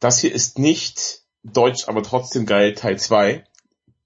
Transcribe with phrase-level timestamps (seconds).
[0.00, 3.44] das hier ist nicht Deutsch, aber trotzdem geil Teil 2.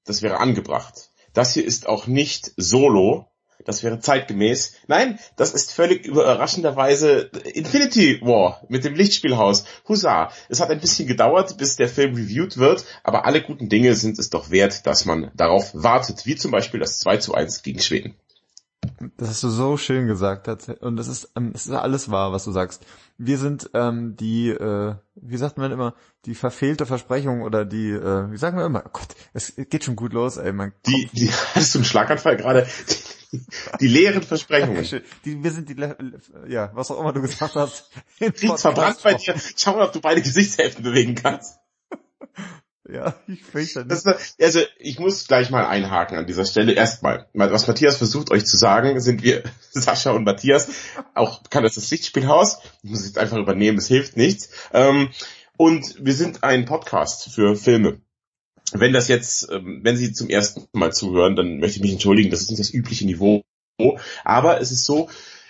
[0.05, 1.11] Das wäre angebracht.
[1.33, 3.27] Das hier ist auch nicht Solo.
[3.65, 4.75] Das wäre zeitgemäß.
[4.89, 9.65] Nein, das ist völlig überraschenderweise Infinity War mit dem Lichtspielhaus.
[9.89, 10.31] Husa.
[10.49, 14.19] Es hat ein bisschen gedauert, bis der Film reviewed wird, aber alle guten Dinge sind
[14.19, 17.81] es doch wert, dass man darauf wartet, wie zum Beispiel das 2 zu 1 gegen
[17.81, 18.17] Schweden.
[19.17, 20.49] Das hast du so schön gesagt.
[20.81, 22.85] Und das ist, ähm, es ist alles wahr, was du sagst.
[23.17, 28.31] Wir sind ähm, die, äh, wie sagt man immer, die verfehlte Versprechung oder die, äh,
[28.31, 30.53] wie sagen wir immer, oh Gott, es geht schon gut los, ey.
[30.53, 32.67] Man die, die, hattest du einen Schlaganfall gerade?
[33.33, 33.41] Die,
[33.81, 34.85] die leeren Versprechungen.
[35.25, 35.77] Die, wir sind die,
[36.49, 37.91] ja, was auch immer du gesagt hast.
[38.21, 39.35] Riecht's verbrannt bei dir.
[39.57, 41.59] Schau mal, ob du beide Gesichtshälften bewegen kannst.
[42.89, 43.91] Ja, ich fürchte nicht.
[43.91, 46.73] Das, also ich muss gleich mal einhaken an dieser Stelle.
[46.73, 50.69] Erstmal, was Matthias versucht euch zu sagen, sind wir Sascha und Matthias.
[51.15, 52.59] Auch kann das das Lichtspielhaus.
[52.83, 54.51] Ich muss jetzt einfach übernehmen, es hilft nichts.
[54.73, 55.09] Ähm,
[55.57, 58.01] und wir sind ein Podcast für Filme.
[58.73, 62.31] Wenn das jetzt, ähm, wenn Sie zum ersten Mal zuhören, dann möchte ich mich entschuldigen,
[62.31, 63.43] das ist nicht das übliche Niveau.
[64.25, 65.09] Aber es ist so,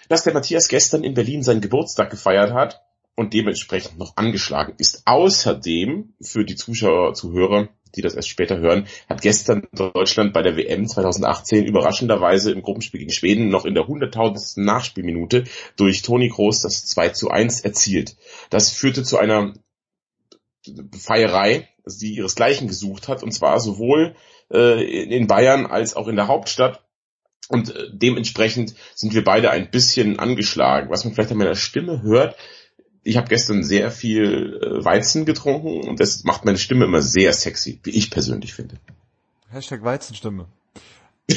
[0.08, 2.83] dass der Matthias gestern in Berlin seinen Geburtstag gefeiert hat
[3.16, 5.02] und dementsprechend noch angeschlagen ist.
[5.06, 10.56] Außerdem, für die Zuschauer, Zuhörer, die das erst später hören, hat gestern Deutschland bei der
[10.56, 15.44] WM 2018 überraschenderweise im Gruppenspiel gegen Schweden noch in der hunderttausendsten Nachspielminute
[15.76, 18.16] durch Toni Groß das 2 zu 1 erzielt.
[18.50, 19.54] Das führte zu einer
[20.98, 24.16] Feierei, die ihresgleichen gesucht hat, und zwar sowohl
[24.52, 26.82] äh, in Bayern als auch in der Hauptstadt.
[27.48, 30.90] Und äh, dementsprechend sind wir beide ein bisschen angeschlagen.
[30.90, 32.36] Was man vielleicht an meiner Stimme hört,
[33.04, 37.32] ich habe gestern sehr viel äh, Weizen getrunken und das macht meine Stimme immer sehr
[37.32, 38.76] sexy, wie ich persönlich finde.
[39.50, 40.46] Hashtag Weizenstimme.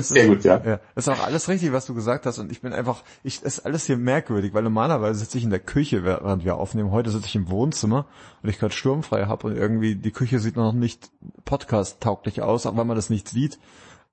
[0.00, 0.62] sehr gut, ja.
[0.64, 0.80] ja.
[0.94, 3.60] Das ist auch alles richtig, was du gesagt hast und ich bin einfach, ich ist
[3.60, 6.90] alles hier merkwürdig, weil normalerweise sitze ich in der Küche, während wir aufnehmen.
[6.90, 8.06] Heute sitze ich im Wohnzimmer
[8.42, 11.10] und ich gerade sturmfrei habe und irgendwie die Küche sieht noch nicht
[11.44, 13.58] podcast-tauglich aus, auch wenn man das nicht sieht.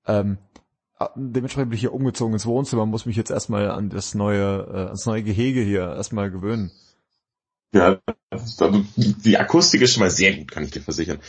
[0.08, 0.38] Ähm,
[1.16, 4.90] dementsprechend bin ich hier umgezogen ins Wohnzimmer, muss mich jetzt erstmal an das neue, äh,
[4.90, 6.72] das neue Gehege hier erstmal gewöhnen.
[7.74, 8.00] Ja,
[8.96, 11.20] die Akustik ist schon mal sehr gut, kann ich dir versichern.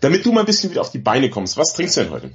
[0.00, 2.30] Damit du mal ein bisschen wieder auf die Beine kommst, was trinkst du denn heute?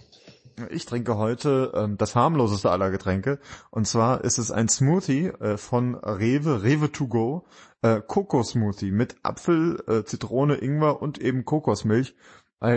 [0.69, 3.39] Ich trinke heute ähm, das harmloseste aller Getränke.
[3.69, 7.45] Und zwar ist es ein Smoothie äh, von Rewe, Rewe to go,
[7.83, 12.16] äh, Kokosmoothie mit Apfel, äh, Zitrone, Ingwer und eben Kokosmilch.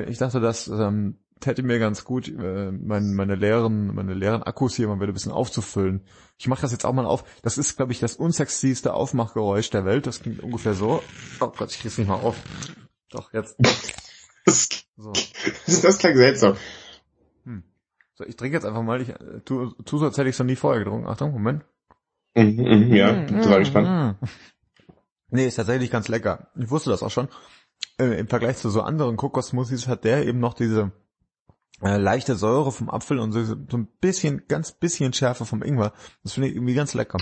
[0.09, 4.77] Ich dachte, dass ähm, täte mir ganz gut, äh, mein, meine leeren, meine leeren Akkus
[4.77, 6.03] hier mal wieder ein bisschen aufzufüllen.
[6.39, 7.25] Ich mache das jetzt auch mal auf.
[7.43, 10.07] Das ist, glaube ich, das unsexyste Aufmachgeräusch der Welt.
[10.07, 11.03] Das klingt ungefähr so.
[11.41, 12.37] Oh Gott, ich krieg's nicht mal auf.
[13.11, 13.57] Doch, jetzt.
[14.97, 15.13] so.
[15.83, 16.57] Das klingt seltsam.
[17.45, 17.63] Hm.
[18.15, 19.01] So, ich trinke jetzt einfach mal.
[19.01, 21.07] Ich äh, tu, tu so, als hätte ich es noch nie vorher getrunken.
[21.07, 21.65] Achtung, Moment.
[22.35, 24.21] Mhm, mh, ja, mhm, total gespannt.
[24.21, 24.29] Mhm.
[25.31, 26.49] Nee, ist tatsächlich ganz lecker.
[26.57, 27.29] Ich wusste das auch schon.
[27.99, 30.93] Äh, Im Vergleich zu so anderen Kokosmoothies hat der eben noch diese
[31.83, 35.93] äh, leichte Säure vom Apfel und so, so ein bisschen, ganz bisschen Schärfe vom Ingwer.
[36.23, 37.19] Das finde ich irgendwie ganz lecker.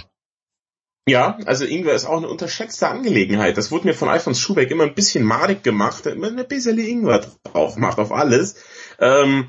[1.08, 3.56] Ja, also Ingwer ist auch eine unterschätzte Angelegenheit.
[3.56, 7.24] Das wurde mir von Alfons Schubeck immer ein bisschen madig gemacht, immer ein bisschen Ingwer
[7.44, 8.56] drauf macht auf alles.
[8.98, 9.46] Ähm,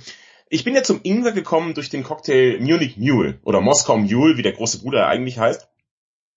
[0.50, 4.42] ich bin ja zum Ingwer gekommen durch den Cocktail Munich Mule oder Moskau Mule, wie
[4.42, 5.68] der große Bruder eigentlich heißt,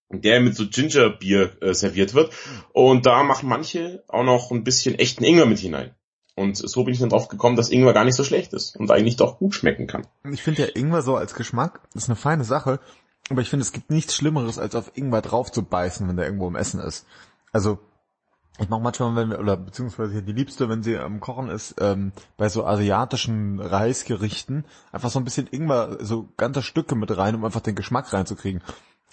[0.09, 2.33] der mit so Gingerbier äh, serviert wird.
[2.73, 5.95] Und da machen manche auch noch ein bisschen echten Ingwer mit hinein.
[6.35, 8.89] Und so bin ich dann drauf gekommen, dass Ingwer gar nicht so schlecht ist und
[8.89, 10.07] eigentlich doch gut schmecken kann.
[10.31, 12.79] Ich finde ja Ingwer so als Geschmack ist eine feine Sache,
[13.29, 16.25] aber ich finde es gibt nichts Schlimmeres, als auf Ingwer drauf zu beißen, wenn der
[16.25, 17.05] irgendwo im Essen ist.
[17.51, 17.77] Also
[18.59, 22.49] ich mache manchmal, wenn oder beziehungsweise die Liebste, wenn sie am Kochen ist, ähm, bei
[22.49, 27.61] so asiatischen Reisgerichten, einfach so ein bisschen Ingwer, so ganze Stücke mit rein, um einfach
[27.61, 28.61] den Geschmack reinzukriegen.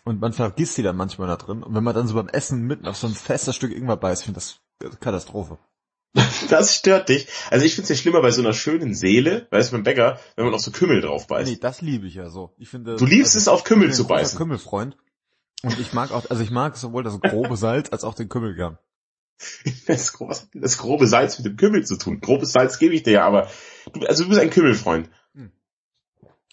[0.04, 1.62] Und man vergisst sie dann manchmal da drin.
[1.62, 4.24] Und wenn man dann so beim Essen mitten auf so ein festes Stück Ingwer beißt,
[4.24, 5.58] finde ich das Katastrophe.
[6.48, 7.28] Das stört dich.
[7.50, 10.18] Also ich finde es ja schlimmer bei so einer schönen Seele, weißt du, beim Bäcker,
[10.34, 11.48] wenn man auch so Kümmel drauf beißt.
[11.48, 12.52] Nee, das liebe ich ja so.
[12.58, 14.36] Ich finde, du liebst also, es auf Kümmel zu beißen.
[14.36, 14.96] Kümmelfreund.
[15.62, 18.54] Und ich mag auch, also ich mag sowohl das grobe Salz als auch den Kümmel
[18.54, 18.78] gern.
[19.86, 22.20] Das, was hat das grobe Salz mit dem Kümmel zu tun?
[22.20, 23.48] Grobes Salz gebe ich dir ja, aber
[23.92, 25.08] du, also du bist ein Kümmelfreund.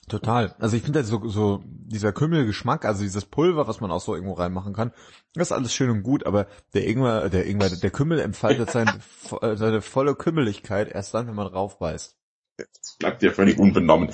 [0.09, 0.55] Total.
[0.59, 4.15] Also ich finde halt so, so dieser Kümmelgeschmack, also dieses Pulver, was man auch so
[4.15, 4.93] irgendwo reinmachen kann,
[5.33, 8.87] das ist alles schön und gut, aber der Ingwer, der Ingwer, der Kümmel entfaltet sein,
[9.41, 12.15] äh, seine volle Kümmeligkeit erst dann, wenn man raufbeißt.
[12.57, 14.11] Das bleibt dir völlig unbenommen.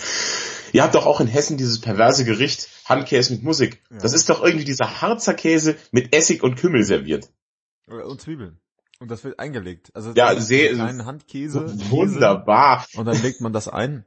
[0.73, 3.83] Ihr habt doch auch in Hessen dieses perverse Gericht Handkäse mit Musik.
[3.89, 3.99] Ja.
[3.99, 7.29] Das ist doch irgendwie dieser Harzer Käse mit Essig und Kümmel serviert.
[7.87, 8.59] Und Zwiebeln.
[8.99, 9.91] Und das wird eingelegt.
[9.93, 10.75] Also ja, sehr,
[11.05, 11.67] Handkäse.
[11.89, 12.85] Wunderbar.
[12.85, 14.05] Käse, und dann legt man das ein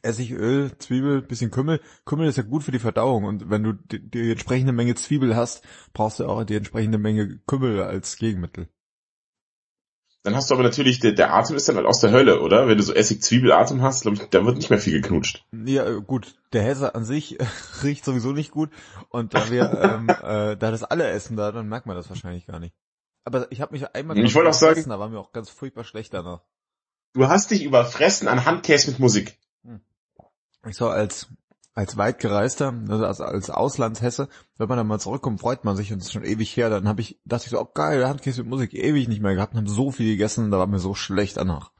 [0.00, 1.80] Essigöl, Zwiebel, bisschen Kümmel.
[2.06, 5.36] Kümmel ist ja gut für die Verdauung und wenn du die, die entsprechende Menge Zwiebel
[5.36, 5.62] hast,
[5.92, 8.68] brauchst du auch die entsprechende Menge Kümmel als Gegenmittel.
[10.24, 12.68] Dann hast du aber natürlich, der, der Atem ist dann halt aus der Hölle, oder?
[12.68, 15.44] Wenn du so Essig-Zwiebel-Atem hast, glaube ich, da wird nicht mehr viel geknutscht.
[15.52, 17.38] Ja, äh, gut, der Hesse an sich
[17.82, 18.70] riecht sowieso nicht gut
[19.08, 22.46] und da wir, ähm, äh, da das alle essen da, dann merkt man das wahrscheinlich
[22.46, 22.74] gar nicht.
[23.24, 25.82] Aber ich habe mich einmal Ich wollte auch sagen- da war mir auch ganz furchtbar
[25.84, 26.42] schlecht danach.
[27.14, 29.38] Du hast dich überfressen an Handkäse mit Musik.
[30.66, 31.28] Ich so als
[31.74, 34.28] als weitgereister, also als, Auslandshesse,
[34.58, 36.68] wenn man dann mal zurückkommt, freut man sich und es ist schon ewig her.
[36.68, 39.54] Dann habe ich, dachte ich so, oh geil, Handkäse mit Musik, ewig nicht mehr gehabt
[39.54, 41.70] und haben so viel gegessen, da war mir so schlecht danach.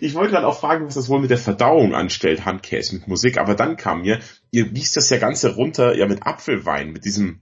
[0.00, 3.38] Ich wollte gerade auch fragen, was das wohl mit der Verdauung anstellt, Handkäse mit Musik,
[3.38, 4.20] aber dann kam mir,
[4.50, 7.40] ihr gießt das ja Ganze runter, ja mit Apfelwein, mit diesem,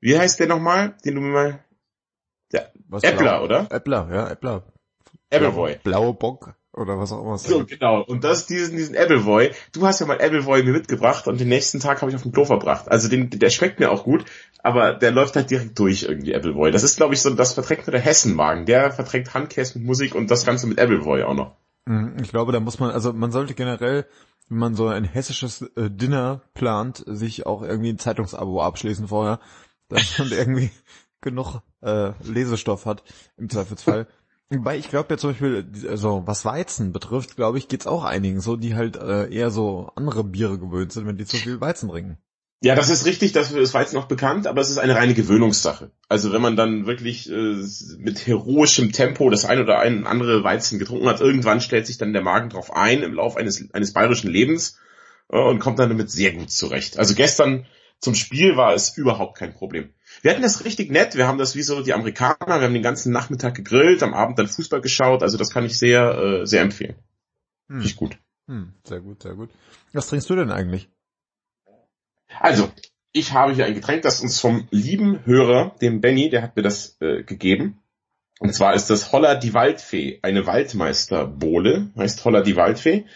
[0.00, 1.64] wie heißt der nochmal, den du mir mal,
[2.88, 3.66] Was Äppler, blau- oder?
[3.70, 4.72] Äppler, ja, Äppler.
[5.30, 5.78] Appleboy.
[5.82, 7.34] Blaue Bock oder was auch immer.
[7.34, 7.68] es So, ist.
[7.70, 8.02] genau.
[8.02, 9.50] Und das, diesen, diesen Appleboy.
[9.72, 12.32] Du hast ja mal Appleboy mir mitgebracht und den nächsten Tag habe ich auf dem
[12.32, 12.90] Klo verbracht.
[12.90, 14.24] Also den, der schmeckt mir auch gut,
[14.62, 16.70] aber der läuft halt direkt durch irgendwie, Appleboy.
[16.70, 18.66] Das ist, glaube ich, so, das verträgt nur der Hessenwagen.
[18.66, 21.56] Der verträgt Handkäse mit Musik und das Ganze mit Appleboy auch noch.
[21.86, 24.06] Mhm, Ich glaube, da muss man, also man sollte generell,
[24.48, 29.38] wenn man so ein hessisches äh, Dinner plant, sich auch irgendwie ein Zeitungsabo abschließen vorher,
[29.88, 30.70] dass man irgendwie
[31.20, 33.02] genug äh, Lesestoff hat,
[33.36, 34.06] im Zweifelsfall.
[34.58, 38.40] Wobei ich glaube ja zum Beispiel, also was Weizen betrifft, glaube ich, geht's auch einigen
[38.40, 41.88] so, die halt äh, eher so andere Biere gewöhnt sind, wenn die zu viel Weizen
[41.88, 42.18] trinken.
[42.64, 45.90] Ja, das ist richtig, das ist Weizen noch bekannt, aber es ist eine reine Gewöhnungssache.
[46.08, 47.56] Also wenn man dann wirklich äh,
[47.98, 52.14] mit heroischem Tempo das ein oder ein andere Weizen getrunken hat, irgendwann stellt sich dann
[52.14, 54.78] der Magen drauf ein im Lauf eines, eines bayerischen Lebens
[55.28, 56.98] äh, und kommt dann damit sehr gut zurecht.
[56.98, 57.66] Also gestern
[58.00, 59.94] zum Spiel war es überhaupt kein Problem.
[60.22, 62.82] Wir hatten das richtig nett, wir haben das wie so die Amerikaner, wir haben den
[62.82, 66.62] ganzen Nachmittag gegrillt, am Abend dann Fußball geschaut, also das kann ich sehr, äh, sehr
[66.62, 66.96] empfehlen.
[67.68, 67.78] Hm.
[67.78, 68.18] Richtig gut.
[68.46, 69.50] Hm, sehr gut, sehr gut.
[69.92, 70.90] Was trinkst du denn eigentlich?
[72.40, 72.70] Also,
[73.12, 76.62] ich habe hier ein Getränk, das uns vom lieben Hörer, dem Benny, der hat mir
[76.62, 77.80] das äh, gegeben.
[78.40, 83.06] Und zwar ist das Holla die Waldfee, eine Waldmeisterbohle, heißt Holla die Waldfee.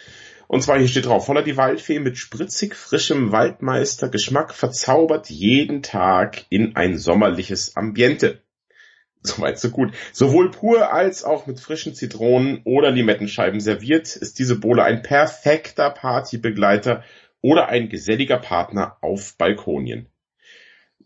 [0.49, 6.47] Und zwar hier steht drauf, Holla die Waldfee mit spritzig frischem Waldmeistergeschmack verzaubert jeden Tag
[6.49, 8.41] in ein sommerliches Ambiente.
[9.21, 9.93] Soweit so gut.
[10.11, 15.91] Sowohl pur als auch mit frischen Zitronen oder Limettenscheiben serviert, ist diese Bohle ein perfekter
[15.91, 17.03] Partybegleiter
[17.41, 20.07] oder ein geselliger Partner auf Balkonien.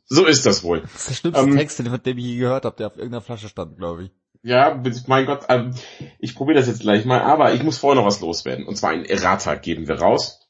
[0.05, 0.83] So ist das wohl.
[0.83, 3.49] Das ist der schlimmste Ähm, Text, dem ich je gehört habe, der auf irgendeiner Flasche
[3.49, 4.11] stand, glaube ich.
[4.43, 5.73] Ja, mein Gott, ähm,
[6.19, 8.65] ich probiere das jetzt gleich mal, aber ich muss vorher noch was loswerden.
[8.65, 10.41] Und zwar ein Errata geben wir raus.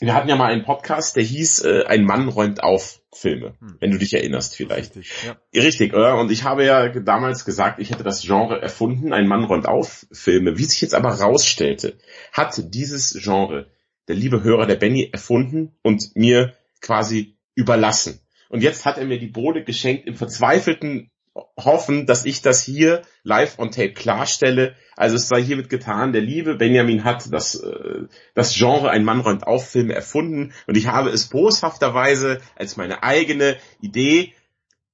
[0.00, 3.76] Wir hatten ja mal einen Podcast, der hieß äh, Ein Mann räumt auf Filme, Hm.
[3.80, 4.96] wenn du dich erinnerst vielleicht.
[4.96, 5.36] Richtig, ja.
[5.60, 6.18] Richtig, oder?
[6.18, 10.06] Und ich habe ja damals gesagt, ich hätte das Genre erfunden, ein Mann räumt auf
[10.12, 10.58] Filme.
[10.58, 11.98] Wie sich jetzt aber rausstellte,
[12.32, 13.70] hat dieses Genre
[14.08, 18.20] der liebe Hörer der Benny erfunden und mir quasi überlassen.
[18.48, 21.10] Und jetzt hat er mir die Bohle geschenkt im verzweifelten
[21.58, 24.74] Hoffen, dass ich das hier live on tape klarstelle.
[24.96, 29.20] Also es sei hiermit getan, der liebe Benjamin hat das, äh, das Genre Ein Mann
[29.20, 34.34] räumt auf Filme erfunden und ich habe es boshafterweise als meine eigene Idee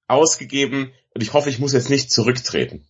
[0.07, 2.85] ausgegeben und ich hoffe, ich muss jetzt nicht zurücktreten.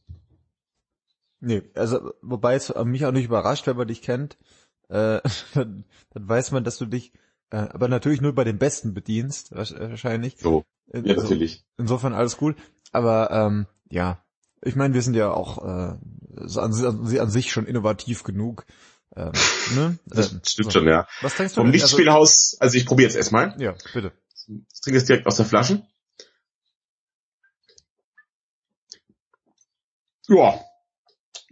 [1.41, 4.39] Nee, also wobei es mich auch nicht überrascht, wenn man dich kennt,
[4.89, 5.21] äh,
[5.55, 7.13] dann, dann weiß man, dass du dich
[7.51, 10.37] äh, aber natürlich nur bei den Besten bedienst, wahrsch- wahrscheinlich.
[10.39, 11.63] So, ja natürlich.
[11.79, 12.57] insofern alles cool.
[12.95, 14.25] Aber ähm, ja,
[14.63, 15.97] ich meine, wir sind ja auch äh,
[16.59, 16.73] an,
[17.19, 18.67] an, sich schon innovativ genug.
[19.17, 19.33] Ähm,
[19.75, 19.99] ne?
[20.07, 20.79] Das Ähm, stimmt so.
[20.79, 21.07] schon, ja.
[21.21, 21.73] Was denkst du Vom denn?
[21.73, 23.51] Lichtspielhaus, also ich probiere jetzt erstmal.
[23.51, 24.13] Also, ja, bitte.
[24.73, 25.83] Ich trinke es direkt aus der Flasche.
[30.29, 30.61] Ja.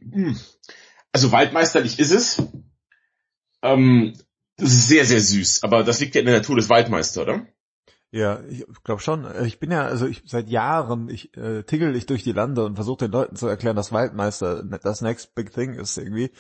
[0.00, 0.38] Hm.
[1.12, 2.42] Also waldmeisterlich ist es.
[3.62, 4.16] Ähm,
[4.56, 7.46] das ist sehr, sehr süß, aber das liegt ja in der Natur des Waldmeisters, oder?
[8.12, 9.24] Ja, ich glaube schon.
[9.24, 12.64] Äh, Ich bin ja, also ich seit Jahren, ich äh, tigel ich durch die Lande
[12.64, 16.30] und versuche den Leuten zu erklären, dass Waldmeister das next big thing ist irgendwie.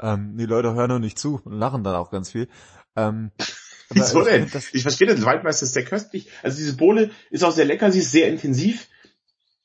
[0.00, 2.48] Ähm, die Leute hören nur nicht zu und lachen dann auch ganz viel.
[2.96, 3.30] Ähm,
[3.90, 4.50] Wieso ich denn?
[4.52, 6.28] Das, Ich verstehe den Waldmeister ist sehr köstlich.
[6.42, 8.88] Also diese Bohle ist auch sehr lecker, sie ist sehr intensiv.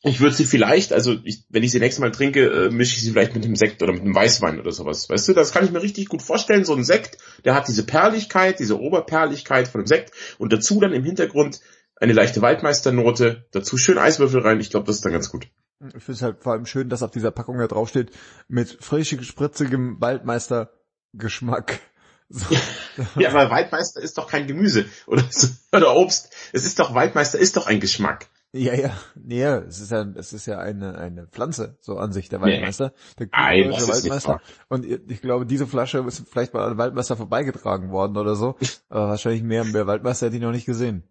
[0.08, 3.02] Ich würde sie vielleicht, also ich, wenn ich sie nächstes Mal trinke, äh, mische ich
[3.02, 5.10] sie vielleicht mit einem Sekt oder mit einem Weißwein oder sowas.
[5.10, 6.64] Weißt du, das kann ich mir richtig gut vorstellen.
[6.64, 10.94] So ein Sekt, der hat diese Perligkeit, diese Oberperligkeit von dem Sekt und dazu dann
[10.94, 11.60] im Hintergrund
[11.96, 14.60] eine leichte Waldmeisternote, dazu schön Eiswürfel rein.
[14.60, 15.48] Ich glaube, das ist dann ganz gut.
[15.80, 18.12] ich finde es halt vor allem schön, dass auf dieser Packung da draufsteht,
[18.48, 20.72] mit frisch spritzigem Waldmeister
[21.14, 21.80] Geschmack.
[22.28, 22.48] So.
[23.20, 25.24] Ja, aber Waldmeister ist doch kein Gemüse oder,
[25.72, 26.32] oder Obst.
[26.54, 28.28] Es ist doch, Waldmeister ist doch ein Geschmack.
[28.58, 32.30] Ja, ja, nee, es ist ja, es ist ja eine, eine Pflanze, so an sich,
[32.30, 32.54] der Nee.
[32.54, 32.94] Waldmeister.
[33.20, 34.42] Der Nein, das wahr.
[34.70, 38.56] Und ich glaube, diese Flasche ist vielleicht mal an Waldmeister vorbeigetragen worden oder so.
[38.88, 41.04] Aber wahrscheinlich mehr, mehr Waldmeister hätte ich noch nicht gesehen.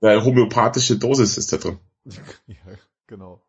[0.00, 1.78] Eine homöopathische Dosis ist da drin.
[2.46, 2.56] Ja,
[3.06, 3.42] genau.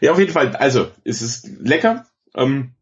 [0.00, 2.06] Ja, auf jeden Fall, also, es ist lecker.
[2.36, 2.74] Ähm,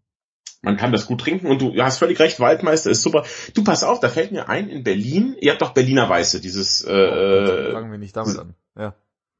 [0.60, 3.24] man kann das gut trinken und du hast völlig recht, Waldmeister ist super.
[3.54, 6.84] Du pass auf, da fällt mir ein, in Berlin, ihr habt doch Berliner Weiße, dieses
[6.84, 8.54] äh, oh, fangen wir nicht damit an.
[8.76, 8.94] Ja.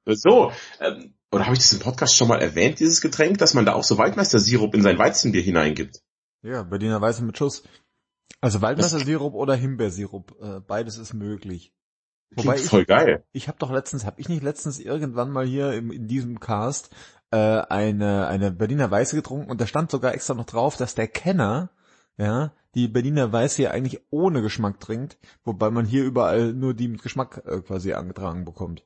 [0.06, 3.64] So, ähm, oder habe ich das im Podcast schon mal erwähnt, dieses Getränk, dass man
[3.64, 6.02] da auch so Waldmeister-Sirup in sein Weizenbier hineingibt?
[6.42, 7.62] Ja, Berliner Weiße mit Schuss.
[8.40, 11.72] Also Waldmeister-Sirup oder Himbeersirup, äh, beides ist möglich.
[12.34, 13.24] Wobei ich, voll geil.
[13.32, 16.90] Ich habe doch letztens, habe ich nicht letztens irgendwann mal hier im, in diesem Cast
[17.30, 21.08] äh, eine eine Berliner Weiße getrunken und da stand sogar extra noch drauf, dass der
[21.08, 21.70] Kenner
[22.16, 26.88] ja die Berliner Weiße hier eigentlich ohne Geschmack trinkt, wobei man hier überall nur die
[26.88, 28.84] mit Geschmack äh, quasi angetragen bekommt.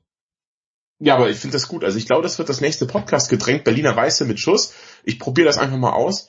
[0.99, 1.85] Ja, aber ich finde das gut.
[1.85, 4.73] Also ich glaube, das wird das nächste Podcast-Getränk Berliner Weiße mit Schuss.
[5.05, 6.29] Ich probiere das einfach mal aus.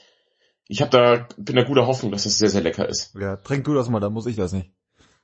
[0.67, 3.15] Ich habe da bin da guter Hoffnung, dass das sehr sehr lecker ist.
[3.15, 4.71] Ja, trink du das mal, dann muss ich das nicht.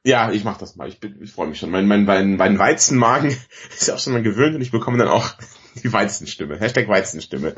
[0.05, 0.88] Ja, ich mach das mal.
[0.88, 1.71] Ich, bin, ich freue mich schon.
[1.71, 3.29] Mein, mein, mein, mein Weizenmagen
[3.69, 5.33] ist ja auch schon mal gewöhnt und ich bekomme dann auch
[5.83, 6.59] die Weizenstimme.
[6.59, 7.55] Hashtag Weizenstimme.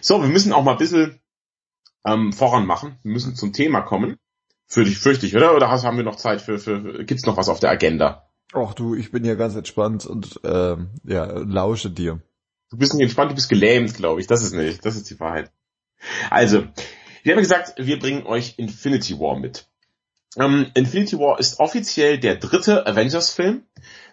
[0.00, 1.20] So, wir müssen auch mal ein bisschen
[2.04, 2.98] ähm, voran machen.
[3.02, 4.16] Wir müssen zum Thema kommen.
[4.66, 5.56] Für dich fürchte ich, oder?
[5.56, 8.29] Oder haben wir noch Zeit für, für gibt's noch was auf der Agenda?
[8.52, 12.20] Ach du, ich bin ja ganz entspannt und ähm, ja, lausche dir.
[12.70, 14.26] Du bist nicht entspannt, du bist gelähmt, glaube ich.
[14.26, 15.50] Das ist nicht, das ist die Wahrheit.
[16.30, 16.64] Also,
[17.22, 19.66] wir haben gesagt, wir bringen euch Infinity War mit.
[20.36, 23.64] Ähm, Infinity War ist offiziell der dritte Avengers-Film.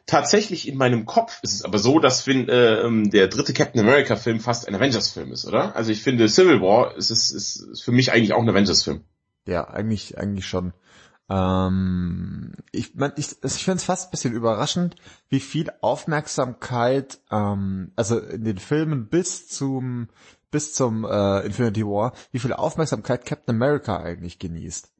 [0.05, 3.81] Tatsächlich in meinem Kopf ist es aber so, dass fin, äh, ähm, der dritte Captain
[3.81, 5.75] America-Film fast ein Avengers-Film ist, oder?
[5.75, 9.03] Also ich finde Civil War ist, ist, ist für mich eigentlich auch ein Avengers-Film.
[9.47, 10.73] Ja, eigentlich, eigentlich schon.
[11.29, 14.95] Ähm, ich mein, ich, ich finde es fast ein bisschen überraschend,
[15.29, 20.07] wie viel Aufmerksamkeit, ähm, also in den Filmen bis zum
[20.49, 24.93] bis zum äh, Infinity War, wie viel Aufmerksamkeit Captain America eigentlich genießt.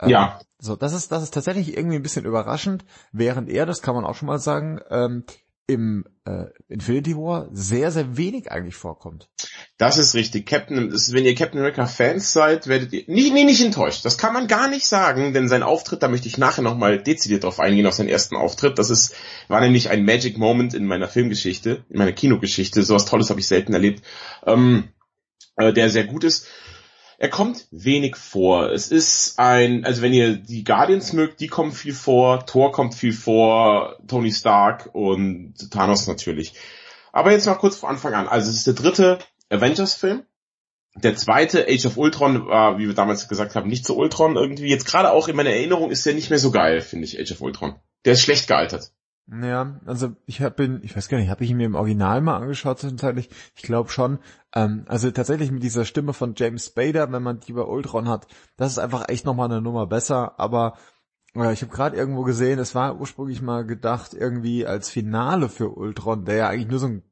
[0.00, 0.40] Ähm, ja.
[0.58, 4.04] So, das ist, das ist tatsächlich irgendwie ein bisschen überraschend, während er, das kann man
[4.04, 5.24] auch schon mal sagen, ähm,
[5.72, 9.28] im äh, Infinity War sehr, sehr wenig eigentlich vorkommt.
[9.78, 10.46] Das ist richtig.
[10.46, 14.04] Captain, ist, wenn ihr Captain America Fans seid, werdet ihr nie, nie nicht enttäuscht.
[14.04, 17.44] Das kann man gar nicht sagen, denn sein Auftritt, da möchte ich nachher nochmal dezidiert
[17.44, 18.78] drauf eingehen, auf seinen ersten Auftritt.
[18.78, 19.14] Das ist,
[19.48, 22.82] war nämlich ein Magic Moment in meiner Filmgeschichte, in meiner Kinogeschichte.
[22.82, 24.04] Sowas Tolles habe ich selten erlebt,
[24.46, 24.88] ähm,
[25.56, 26.46] äh, der sehr gut ist.
[27.20, 28.72] Er kommt wenig vor.
[28.72, 32.94] Es ist ein, also wenn ihr die Guardians mögt, die kommen viel vor, Thor kommt
[32.94, 36.54] viel vor, Tony Stark und Thanos natürlich.
[37.12, 38.26] Aber jetzt noch kurz vor Anfang an.
[38.26, 39.18] Also es ist der dritte
[39.50, 40.22] Avengers-Film.
[40.94, 44.70] Der zweite, Age of Ultron, war, wie wir damals gesagt haben, nicht so Ultron irgendwie.
[44.70, 47.32] Jetzt gerade auch in meiner Erinnerung ist der nicht mehr so geil, finde ich, Age
[47.32, 47.74] of Ultron.
[48.06, 48.92] Der ist schlecht gealtert.
[49.32, 52.20] Ja, also ich habe ihn, ich weiß gar nicht, habe ich ihn mir im Original
[52.20, 53.30] mal angeschaut zwischenzeitlich?
[53.54, 54.18] Ich glaube schon.
[54.54, 58.26] Ähm, also tatsächlich mit dieser Stimme von James Spader, wenn man die bei Ultron hat,
[58.56, 60.40] das ist einfach echt nochmal eine Nummer besser.
[60.40, 60.76] Aber
[61.36, 65.68] äh, ich habe gerade irgendwo gesehen, es war ursprünglich mal gedacht irgendwie als Finale für
[65.76, 67.02] Ultron, der ja eigentlich nur so ein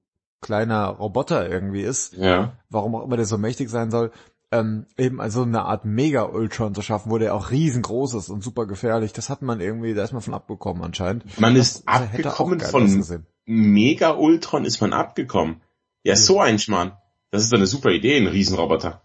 [0.41, 2.15] kleiner Roboter irgendwie ist.
[2.15, 2.59] Ja.
[2.69, 4.11] Warum auch immer der so mächtig sein soll
[4.51, 8.67] ähm, eben also eine Art Mega-Ultron zu schaffen, wo der auch riesengroß ist und super
[8.67, 9.13] gefährlich.
[9.13, 11.39] Das hat man irgendwie, da ist man von abgekommen anscheinend.
[11.39, 13.05] Man ist das abgekommen von
[13.45, 15.61] Mega-Ultron ist man abgekommen.
[16.03, 16.93] Ja, ja, so ein Schmarrn.
[17.31, 19.03] Das ist doch eine super Idee, ein Riesenroboter.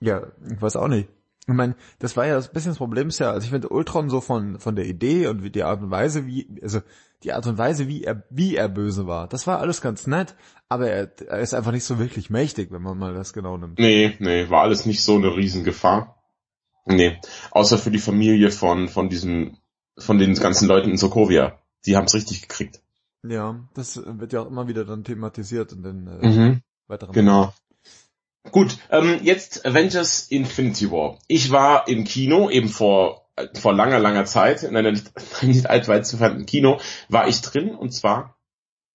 [0.00, 1.08] Ja, ich weiß auch nicht.
[1.48, 4.10] Ich meine, das war ja das bisschen das Problem ist ja, also ich finde Ultron
[4.10, 6.80] so von, von der Idee und die Art und Weise, wie, also
[7.22, 10.34] die Art und Weise, wie er, wie er böse war, das war alles ganz nett,
[10.68, 13.78] aber er, er ist einfach nicht so wirklich mächtig, wenn man mal das genau nimmt.
[13.78, 16.16] Nee, nee, war alles nicht so eine Riesengefahr.
[16.86, 17.18] Nee,
[17.50, 19.58] außer für die Familie von, von diesem,
[19.98, 21.58] von den ganzen Leuten in Sokovia.
[21.84, 22.80] Die haben's richtig gekriegt.
[23.24, 27.12] Ja, das wird ja auch immer wieder dann thematisiert in den äh, mhm, weiteren.
[27.12, 27.52] Genau.
[28.52, 31.18] Gut, ähm, jetzt Avengers Infinity War.
[31.26, 35.10] Ich war im Kino, eben vor, vor langer, langer Zeit, in einer nicht,
[35.42, 38.35] nicht allweit zu fanden Kino, war ich drin und zwar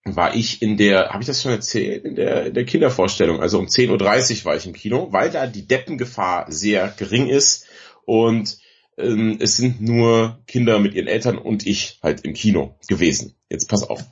[0.04, 3.60] war ich in der, habe ich das schon erzählt, in der, in der Kindervorstellung, also
[3.60, 7.66] um 10.30 Uhr war ich im Kino, weil da die Deppengefahr sehr gering ist
[8.06, 8.58] und
[8.98, 13.36] ähm, es sind nur Kinder mit ihren Eltern und ich halt im Kino gewesen.
[13.50, 14.04] Jetzt pass auf.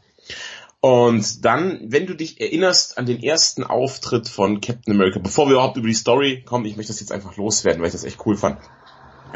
[0.82, 5.54] Und dann, wenn du dich erinnerst an den ersten Auftritt von Captain America, bevor wir
[5.54, 8.26] überhaupt über die Story kommen, ich möchte das jetzt einfach loswerden, weil ich das echt
[8.26, 8.60] cool fand.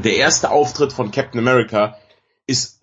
[0.04, 1.98] Der erste Auftritt von Captain America
[2.48, 2.78] ist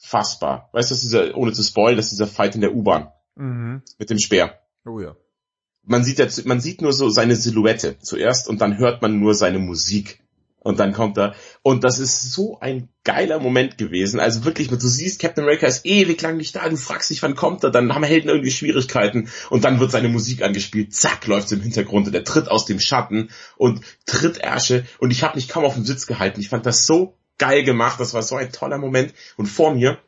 [0.00, 0.68] unfassbar.
[0.72, 3.08] Weißt du, das ist dieser, ohne zu spoilen, das ist dieser Fight in der U-Bahn.
[3.36, 3.82] Mhm.
[3.98, 4.58] Mit dem Speer.
[4.84, 5.16] Oh ja.
[5.82, 9.34] Man sieht, ja, man sieht nur so seine Silhouette zuerst und dann hört man nur
[9.34, 10.22] seine Musik.
[10.62, 11.34] Und dann kommt er.
[11.62, 14.20] Und das ist so ein geiler Moment gewesen.
[14.20, 17.34] Also wirklich, du siehst, Captain America ist ewig lang nicht da, du fragst dich, wann
[17.34, 21.52] kommt er, dann haben Helden irgendwie Schwierigkeiten und dann wird seine Musik angespielt, zack, läuft's
[21.52, 25.48] im Hintergrund und er tritt aus dem Schatten und tritt Ärsche und ich habe mich
[25.48, 26.40] kaum auf dem Sitz gehalten.
[26.40, 29.12] Ich fand das so geil gemacht, das war so ein toller Moment.
[29.36, 29.98] Und vor mir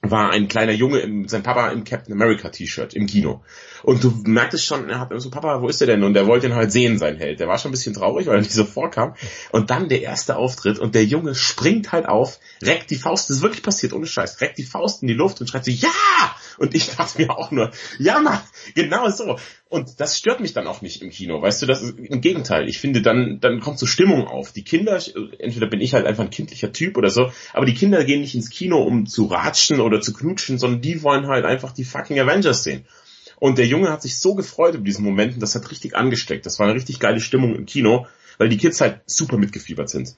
[0.00, 3.42] war ein kleiner Junge, im, sein Papa im Captain America T-Shirt im Kino.
[3.82, 6.04] Und du merktest schon, er hat so, Papa, wo ist der denn?
[6.04, 7.40] Und er wollte ihn halt sehen, sein Held.
[7.40, 9.14] Der war schon ein bisschen traurig, weil er nicht so vorkam.
[9.50, 13.38] Und dann der erste Auftritt und der Junge springt halt auf, reckt die Faust, das
[13.38, 15.90] ist wirklich passiert, ohne Scheiß, reckt die Faust in die Luft und schreit so, ja!
[16.58, 18.40] Und ich dachte mir auch nur, ja Mann,
[18.74, 19.36] genau so.
[19.70, 22.70] Und das stört mich dann auch nicht im Kino, weißt du, das ist im Gegenteil.
[22.70, 24.52] Ich finde, dann, dann kommt so Stimmung auf.
[24.52, 24.98] Die Kinder,
[25.38, 28.34] entweder bin ich halt einfach ein kindlicher Typ oder so, aber die Kinder gehen nicht
[28.34, 32.18] ins Kino, um zu ratschen oder zu knutschen, sondern die wollen halt einfach die fucking
[32.18, 32.86] Avengers sehen.
[33.40, 36.46] Und der Junge hat sich so gefreut über diesen Momenten, das hat richtig angesteckt.
[36.46, 38.06] Das war eine richtig geile Stimmung im Kino,
[38.38, 40.16] weil die Kids halt super mitgefiebert sind.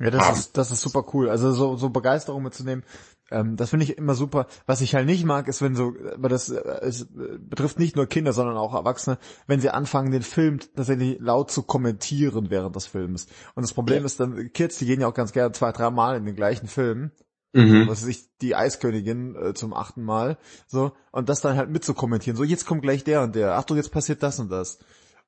[0.00, 1.28] Ja, das ist, das ist super cool.
[1.28, 2.84] Also so, so Begeisterung mitzunehmen,
[3.30, 4.46] ähm, das finde ich immer super.
[4.66, 7.06] Was ich halt nicht mag, ist, wenn so, aber das äh, es
[7.38, 11.62] betrifft nicht nur Kinder, sondern auch Erwachsene, wenn sie anfangen, den Film tatsächlich laut zu
[11.62, 13.26] kommentieren während des Films.
[13.54, 14.06] Und das Problem ja.
[14.06, 16.66] ist dann, Kids, die gehen ja auch ganz gerne zwei, drei Mal in den gleichen
[16.66, 17.12] Film.
[17.52, 17.88] Mhm.
[17.88, 20.38] Was ist die Eiskönigin äh, zum achten Mal,
[20.68, 22.36] so und das dann halt mitzukommentieren.
[22.36, 23.56] So jetzt kommt gleich der und der.
[23.56, 24.78] Achtung, jetzt passiert das und das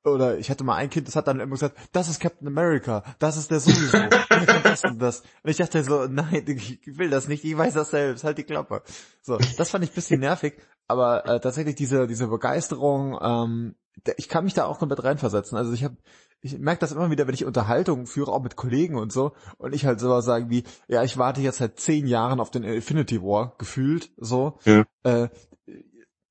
[0.03, 3.03] oder ich hatte mal ein Kind, das hat dann immer gesagt, das ist Captain America,
[3.19, 3.97] das ist der sowieso,
[4.63, 5.21] das und das.
[5.43, 8.43] Und ich dachte so, nein, ich will das nicht, ich weiß das selbst, halt die
[8.43, 8.83] Klappe.
[9.21, 10.55] So, das fand ich ein bisschen nervig,
[10.87, 13.75] aber äh, tatsächlich diese diese Begeisterung, ähm,
[14.17, 15.57] ich kann mich da auch komplett reinversetzen.
[15.57, 15.97] Also ich habe
[16.43, 19.73] ich merke das immer wieder, wenn ich Unterhaltungen führe, auch mit Kollegen und so, und
[19.73, 23.21] ich halt sowas sagen wie, ja, ich warte jetzt seit zehn Jahren auf den Infinity
[23.21, 24.83] War, gefühlt, so, ja.
[25.03, 25.29] äh,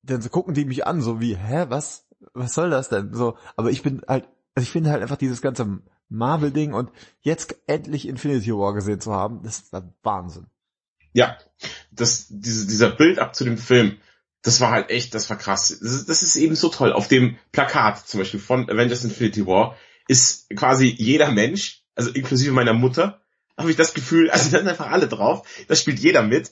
[0.03, 2.02] dann so gucken die mich an, so wie, hä, was?
[2.33, 3.13] Was soll das denn?
[3.13, 4.25] So, aber ich bin halt,
[4.55, 9.13] also ich finde halt einfach dieses ganze Marvel-Ding und jetzt endlich Infinity War gesehen zu
[9.13, 10.47] haben, das war Wahnsinn.
[11.13, 11.37] Ja,
[11.91, 13.97] das, diese, dieser Bild ab zu dem Film,
[14.41, 15.69] das war halt echt, das war krass.
[15.81, 16.91] Das ist, das ist eben so toll.
[16.91, 22.51] Auf dem Plakat zum Beispiel von Avengers Infinity War ist quasi jeder Mensch, also inklusive
[22.51, 23.21] meiner Mutter,
[23.57, 26.51] habe ich das Gefühl, also da sind einfach alle drauf, da spielt jeder mit,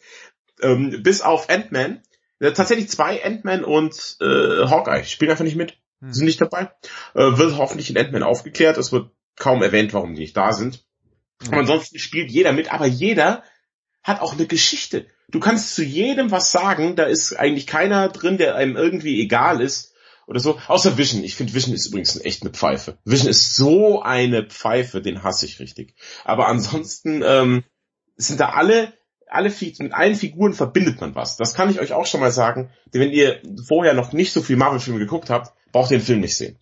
[0.61, 2.01] ähm, bis auf Ant-Man,
[2.49, 6.13] tatsächlich zwei Ant-Man und äh, Hawkeye spielen einfach nicht mit, hm.
[6.13, 6.71] sind nicht dabei.
[7.13, 8.77] Äh, wird hoffentlich in Ant-Man aufgeklärt.
[8.77, 10.83] Es wird kaum erwähnt, warum die nicht da sind.
[11.43, 11.53] Hm.
[11.53, 13.43] ansonsten spielt jeder mit, aber jeder
[14.03, 15.05] hat auch eine Geschichte.
[15.29, 19.61] Du kannst zu jedem was sagen, da ist eigentlich keiner drin, der einem irgendwie egal
[19.61, 19.93] ist
[20.27, 20.59] oder so.
[20.67, 21.23] Außer Vision.
[21.23, 22.97] Ich finde Vision ist übrigens echt eine Pfeife.
[23.05, 25.95] Vision ist so eine Pfeife, den hasse ich richtig.
[26.25, 27.63] Aber ansonsten ähm,
[28.17, 28.93] sind da alle
[29.31, 31.37] alle, mit allen Figuren verbindet man was.
[31.37, 32.69] Das kann ich euch auch schon mal sagen.
[32.93, 36.19] Denn wenn ihr vorher noch nicht so viel Marvel-Filme geguckt habt, braucht ihr den Film
[36.19, 36.57] nicht sehen.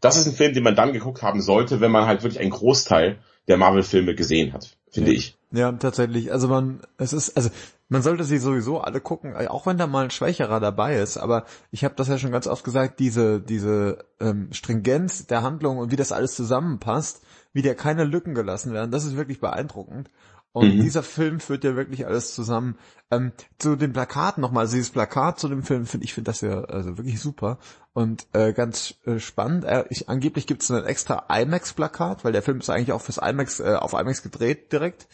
[0.00, 2.50] Das ist ein Film, den man dann geguckt haben sollte, wenn man halt wirklich einen
[2.50, 5.18] Großteil der Marvel-Filme gesehen hat, finde ja.
[5.18, 5.36] ich.
[5.52, 6.32] Ja, tatsächlich.
[6.32, 7.50] Also man, es ist, also
[7.88, 11.16] man sollte sie sowieso alle gucken, auch wenn da mal ein Schwächerer dabei ist.
[11.16, 15.78] Aber ich habe das ja schon ganz oft gesagt, diese diese ähm, Stringenz der Handlung
[15.78, 20.10] und wie das alles zusammenpasst, wie der keine Lücken gelassen werden, das ist wirklich beeindruckend.
[20.56, 20.80] Und mhm.
[20.80, 22.78] dieser Film führt ja wirklich alles zusammen.
[23.10, 26.40] Ähm, zu den Plakaten nochmal, also dieses Plakat zu dem Film finde ich finde das
[26.40, 27.58] ja also wirklich super
[27.92, 29.66] und äh, ganz äh, spannend.
[29.66, 33.18] Äh, ich, angeblich gibt es ein extra IMAX-Plakat, weil der Film ist eigentlich auch fürs
[33.18, 35.08] IMAX äh, auf IMAX gedreht direkt.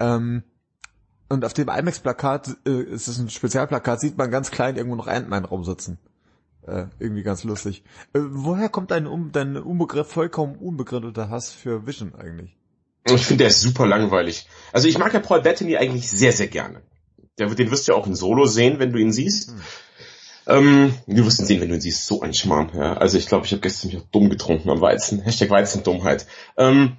[0.00, 0.42] Ähm,
[1.28, 5.06] und auf dem IMAX-Plakat äh, ist es ein Spezialplakat, sieht man ganz klein irgendwo noch
[5.06, 6.00] Ant-Man rumsitzen.
[6.62, 7.84] Äh, irgendwie ganz lustig.
[8.12, 12.58] Äh, woher kommt dein, um, dein Unbegriff, vollkommen unbegründeter Hass für Vision eigentlich?
[13.06, 14.46] Ich finde, der ist super langweilig.
[14.72, 16.82] Also ich mag ja Paul Bettany eigentlich sehr, sehr gerne.
[17.38, 19.50] Den wirst du ja auch in Solo sehen, wenn du ihn siehst.
[19.50, 19.60] Hm.
[20.46, 22.06] Ähm, du wirst ihn sehen, wenn du ihn siehst.
[22.06, 22.70] So ein Schmarrn.
[22.74, 22.94] Ja.
[22.94, 25.20] Also ich glaube, ich habe gestern mich auch dumm getrunken am Weizen.
[25.20, 26.26] Hashtag Weizendummheit.
[26.56, 26.96] Ähm,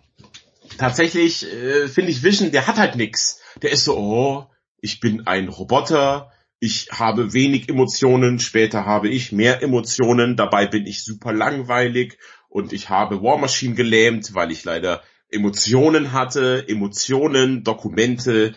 [0.78, 3.40] tatsächlich äh, finde ich Vision, der hat halt nix.
[3.62, 4.46] Der ist so, oh,
[4.82, 10.86] ich bin ein Roboter, ich habe wenig Emotionen, später habe ich mehr Emotionen, dabei bin
[10.86, 12.18] ich super langweilig
[12.50, 15.02] und ich habe War Machine gelähmt, weil ich leider
[15.36, 18.56] Emotionen hatte, Emotionen, Dokumente.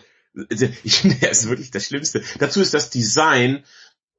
[0.83, 2.23] Ich finde, er ist wirklich das Schlimmste.
[2.39, 3.63] Dazu ist das Design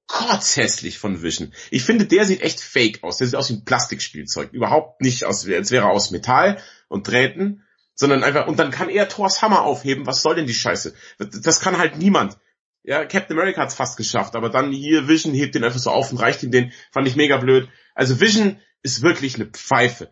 [0.06, 1.52] kotzhässlich von Vision.
[1.70, 3.18] Ich finde, der sieht echt fake aus.
[3.18, 4.52] Der sieht aus wie ein Plastikspielzeug.
[4.52, 8.88] Überhaupt nicht aus, als wäre er aus Metall und Drähten, sondern einfach, und dann kann
[8.88, 10.06] er Thors Hammer aufheben.
[10.06, 10.94] Was soll denn die Scheiße?
[11.18, 12.38] Das kann halt niemand.
[12.82, 16.10] Ja, Captain America hat's fast geschafft, aber dann hier Vision hebt den einfach so auf
[16.10, 16.72] und reicht ihm den.
[16.90, 17.68] Fand ich mega blöd.
[17.94, 20.10] Also Vision ist wirklich eine Pfeife.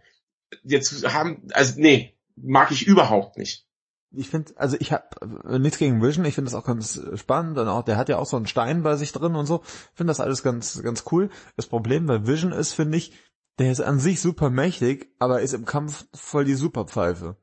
[0.63, 3.67] Jetzt haben, also nee, mag ich überhaupt nicht.
[4.11, 5.05] Ich finde, also ich habe
[5.47, 8.19] äh, nichts gegen Vision, ich finde das auch ganz spannend und auch der hat ja
[8.19, 9.63] auch so einen Stein bei sich drin und so.
[9.65, 11.29] Ich finde das alles ganz ganz cool.
[11.57, 13.13] Das Problem bei Vision ist, finde ich,
[13.59, 17.37] der ist an sich super mächtig, aber ist im Kampf voll die Superpfeife.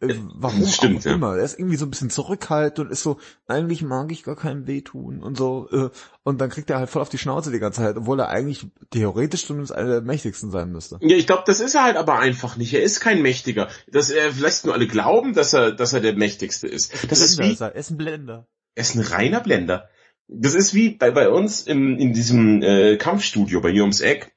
[0.00, 1.14] Äh, warum das stimmt, ja.
[1.14, 1.36] immer.
[1.36, 4.66] Er ist irgendwie so ein bisschen zurückhaltend und ist so, eigentlich mag ich gar keinen
[4.66, 5.68] wehtun und so.
[5.70, 5.90] Äh,
[6.22, 8.66] und dann kriegt er halt voll auf die Schnauze die ganze Zeit, obwohl er eigentlich
[8.90, 10.98] theoretisch zumindest einer der mächtigsten sein müsste.
[11.00, 12.74] Ja, ich glaube, das ist er halt aber einfach nicht.
[12.74, 13.68] Er ist kein Mächtiger.
[13.90, 16.92] Das, er lässt nur alle glauben, dass er, dass er der Mächtigste ist.
[17.08, 17.56] Das ist wie...
[17.58, 18.46] Er ist ein Blender.
[18.74, 19.88] Er ist ein reiner Blender.
[20.28, 24.32] Das ist wie bei, bei uns im, in diesem äh, Kampfstudio bei mir ums Eck.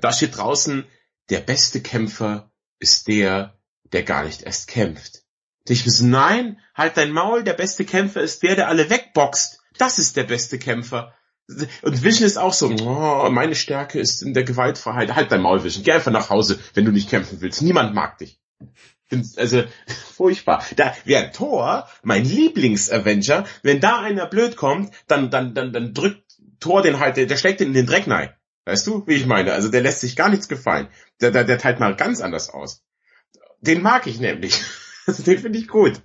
[0.00, 0.84] Da steht draußen,
[1.30, 3.55] der beste Kämpfer ist der,
[3.92, 5.22] der gar nicht erst kämpft.
[5.68, 9.60] Ich muss, nein, halt dein Maul, der beste Kämpfer ist der, der alle wegboxt.
[9.78, 11.14] Das ist der beste Kämpfer.
[11.82, 15.14] Und Vision ist auch so, oh, meine Stärke ist in der Gewaltfreiheit.
[15.14, 15.84] Halt dein Maul, Vision.
[15.84, 17.62] Geh einfach nach Hause, wenn du nicht kämpfen willst.
[17.62, 18.40] Niemand mag dich.
[19.36, 19.62] Also,
[20.14, 20.64] furchtbar.
[20.74, 26.24] Da wäre Thor, mein Lieblings-Avenger, wenn da einer blöd kommt, dann, dann, dann, dann drückt
[26.58, 28.30] Thor den halt, der, der schlägt den in den Dreck nein.
[28.64, 29.52] Weißt du, wie ich meine?
[29.52, 30.88] Also der lässt sich gar nichts gefallen.
[31.20, 32.82] Der, der, der teilt mal ganz anders aus.
[33.60, 34.62] Den mag ich nämlich.
[35.08, 36.02] Also den finde ich gut.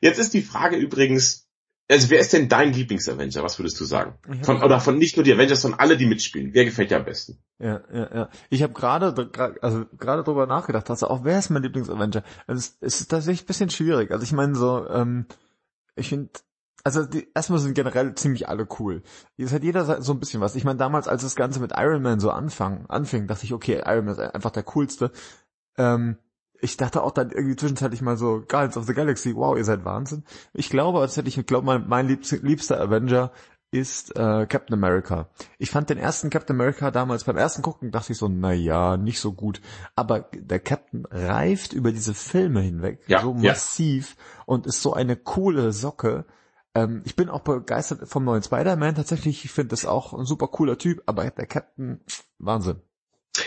[0.00, 1.48] Jetzt ist die Frage übrigens,
[1.90, 3.42] also wer ist denn dein Lieblings-Avenger?
[3.42, 4.14] Was würdest du sagen?
[4.42, 6.54] Von, oder von nicht nur die Avengers, sondern alle, die mitspielen.
[6.54, 7.38] Wer gefällt dir am besten?
[7.58, 8.30] Ja, ja, ja.
[8.50, 9.14] Ich habe gerade,
[9.60, 12.22] also gerade drüber nachgedacht, also auch wer ist mein Lieblings-Avenger?
[12.46, 14.10] Also es ist tatsächlich ein bisschen schwierig.
[14.10, 15.26] Also ich meine so, ähm,
[15.96, 16.30] ich finde,
[16.84, 19.02] also die, erstmal sind generell ziemlich alle cool.
[19.36, 20.56] Jetzt hat jeder so ein bisschen was.
[20.56, 23.82] Ich meine, damals, als das Ganze mit Iron Man so anfang, anfing, dachte ich, okay,
[23.84, 25.12] Iron Man ist einfach der coolste.
[25.76, 26.16] Ähm,
[26.60, 29.84] ich dachte auch dann irgendwie zwischenzeitlich mal so, Guardians of the Galaxy, wow, ihr seid
[29.84, 30.24] Wahnsinn.
[30.54, 33.32] Ich glaube tatsächlich, ich glaube, mein, mein liebster, liebster Avenger
[33.72, 35.30] ist äh, Captain America.
[35.58, 38.96] Ich fand den ersten Captain America damals beim ersten gucken, dachte ich so, na ja,
[38.98, 39.60] nicht so gut.
[39.96, 44.42] Aber der Captain reift über diese Filme hinweg ja, so massiv ja.
[44.46, 46.26] und ist so eine coole Socke.
[46.74, 49.44] Ähm, ich bin auch begeistert vom neuen Spider-Man tatsächlich.
[49.46, 52.00] Ich finde das auch ein super cooler Typ, aber der Captain,
[52.38, 52.82] Wahnsinn.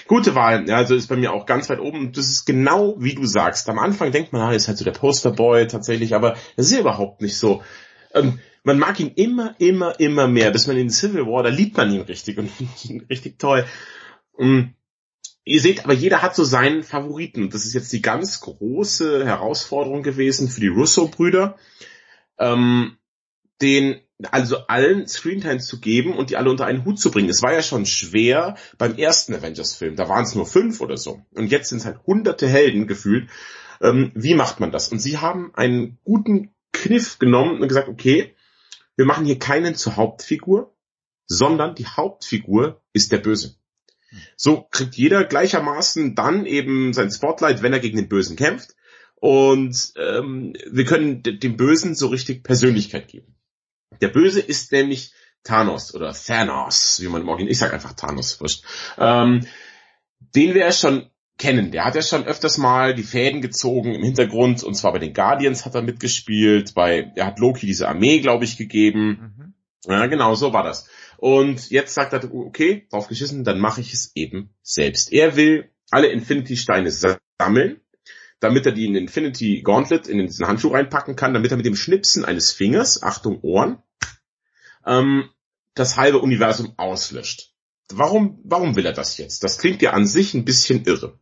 [0.07, 2.11] Gute Wahl, ja, also ist bei mir auch ganz weit oben.
[2.11, 3.69] Das ist genau wie du sagst.
[3.69, 6.79] Am Anfang denkt man, ah, ist halt so der Posterboy tatsächlich, aber das ist ja
[6.79, 7.61] überhaupt nicht so.
[8.13, 11.77] Ähm, man mag ihn immer, immer, immer mehr, bis man in Civil War, da liebt
[11.77, 12.49] man ihn richtig und
[12.83, 13.65] ihn richtig toll.
[14.39, 14.73] Ähm,
[15.43, 17.51] ihr seht, aber jeder hat so seinen Favoriten.
[17.51, 21.57] Das ist jetzt die ganz große Herausforderung gewesen für die Russo-Brüder,
[22.39, 22.97] ähm,
[23.61, 23.99] den
[24.31, 27.29] also allen Screentime zu geben und die alle unter einen Hut zu bringen.
[27.29, 29.95] Es war ja schon schwer beim ersten Avengers-Film.
[29.95, 31.21] Da waren es nur fünf oder so.
[31.33, 33.29] Und jetzt sind es halt hunderte Helden gefühlt.
[33.81, 34.89] Ähm, wie macht man das?
[34.89, 38.35] Und sie haben einen guten Kniff genommen und gesagt, okay,
[38.95, 40.73] wir machen hier keinen zur Hauptfigur,
[41.27, 43.55] sondern die Hauptfigur ist der Böse.
[44.37, 48.75] So kriegt jeder gleichermaßen dann eben sein Spotlight, wenn er gegen den Bösen kämpft.
[49.15, 53.34] Und ähm, wir können dem Bösen so richtig Persönlichkeit geben.
[54.01, 58.41] Der Böse ist nämlich Thanos oder Thanos, wie man im Original, ich sag einfach Thanos,
[58.41, 58.63] wurscht.
[58.97, 59.45] Ähm,
[60.35, 61.71] den wir ja schon kennen.
[61.71, 65.13] Der hat ja schon öfters mal die Fäden gezogen im Hintergrund und zwar bei den
[65.13, 69.33] Guardians hat er mitgespielt, bei, er hat Loki diese Armee, glaube ich, gegeben.
[69.37, 69.53] Mhm.
[69.91, 70.89] Ja, genau, so war das.
[71.17, 75.11] Und jetzt sagt er, okay, drauf geschissen, dann mache ich es eben selbst.
[75.11, 77.81] Er will alle Infinity-Steine sammeln,
[78.39, 81.65] damit er die in den Infinity Gauntlet, in diesen Handschuh reinpacken kann, damit er mit
[81.65, 83.77] dem Schnipsen eines Fingers, Achtung Ohren,
[84.85, 85.29] ähm,
[85.73, 87.51] das halbe Universum auslöscht.
[87.91, 89.43] Warum, warum will er das jetzt?
[89.43, 91.19] Das klingt ja an sich ein bisschen irre.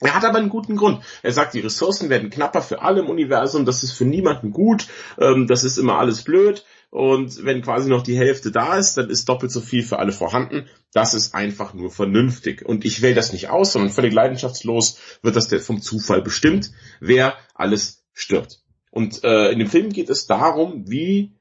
[0.00, 1.02] Er hat aber einen guten Grund.
[1.22, 4.88] Er sagt, die Ressourcen werden knapper für alle im Universum, das ist für niemanden gut,
[5.18, 6.64] ähm, das ist immer alles blöd
[6.94, 10.12] und wenn quasi noch die Hälfte da ist, dann ist doppelt so viel für alle
[10.12, 10.68] vorhanden.
[10.92, 12.64] Das ist einfach nur vernünftig.
[12.64, 17.34] Und ich wähle das nicht aus, sondern völlig leidenschaftslos wird das vom Zufall bestimmt, wer
[17.52, 18.60] alles stirbt.
[18.92, 21.33] Und äh, in dem Film geht es darum, wie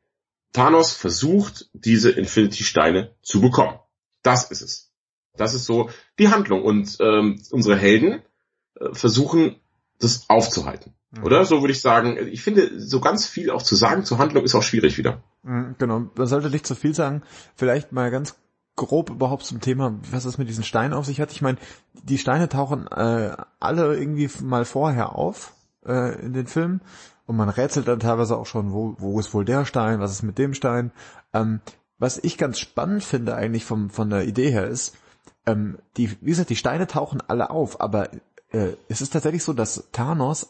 [0.53, 3.79] Thanos versucht, diese Infinity-Steine zu bekommen.
[4.21, 4.91] Das ist es.
[5.35, 5.89] Das ist so
[6.19, 6.63] die Handlung.
[6.63, 8.21] Und ähm, unsere Helden
[8.79, 9.55] äh, versuchen,
[9.99, 10.93] das aufzuhalten.
[11.11, 11.23] Mhm.
[11.23, 11.45] Oder?
[11.45, 12.17] So würde ich sagen.
[12.31, 15.23] Ich finde, so ganz viel auch zu sagen zur Handlung ist auch schwierig wieder.
[15.41, 16.07] Mhm, genau.
[16.15, 17.23] Man sollte nicht zu viel sagen.
[17.55, 18.35] Vielleicht mal ganz
[18.75, 21.31] grob überhaupt zum Thema, was es mit diesen Steinen auf sich hat.
[21.31, 21.57] Ich meine,
[21.93, 25.53] die Steine tauchen äh, alle irgendwie mal vorher auf
[25.85, 26.81] äh, in den Filmen
[27.25, 30.23] und man rätselt dann teilweise auch schon, wo, wo ist wohl der Stein, was ist
[30.23, 30.91] mit dem Stein.
[31.33, 31.61] Ähm,
[31.99, 34.97] was ich ganz spannend finde eigentlich vom, von der Idee her ist,
[35.45, 38.11] ähm, die, wie gesagt, die Steine tauchen alle auf, aber
[38.51, 40.49] äh, es ist tatsächlich so, dass Thanos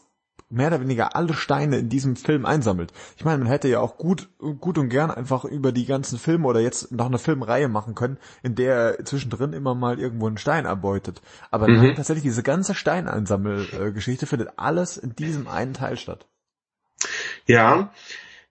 [0.50, 2.92] mehr oder weniger alle Steine in diesem Film einsammelt.
[3.16, 4.28] Ich meine, man hätte ja auch gut,
[4.60, 8.18] gut und gern einfach über die ganzen Filme oder jetzt noch eine Filmreihe machen können,
[8.42, 11.22] in der er zwischendrin immer mal irgendwo einen Stein erbeutet.
[11.50, 11.94] Aber mhm.
[11.96, 16.26] tatsächlich diese ganze Steineinsammelgeschichte findet alles in diesem einen Teil statt.
[17.46, 17.92] Ja,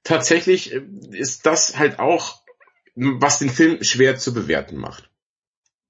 [0.04, 2.42] tatsächlich äh, ist das halt auch,
[2.96, 5.10] was den Film schwer zu bewerten macht.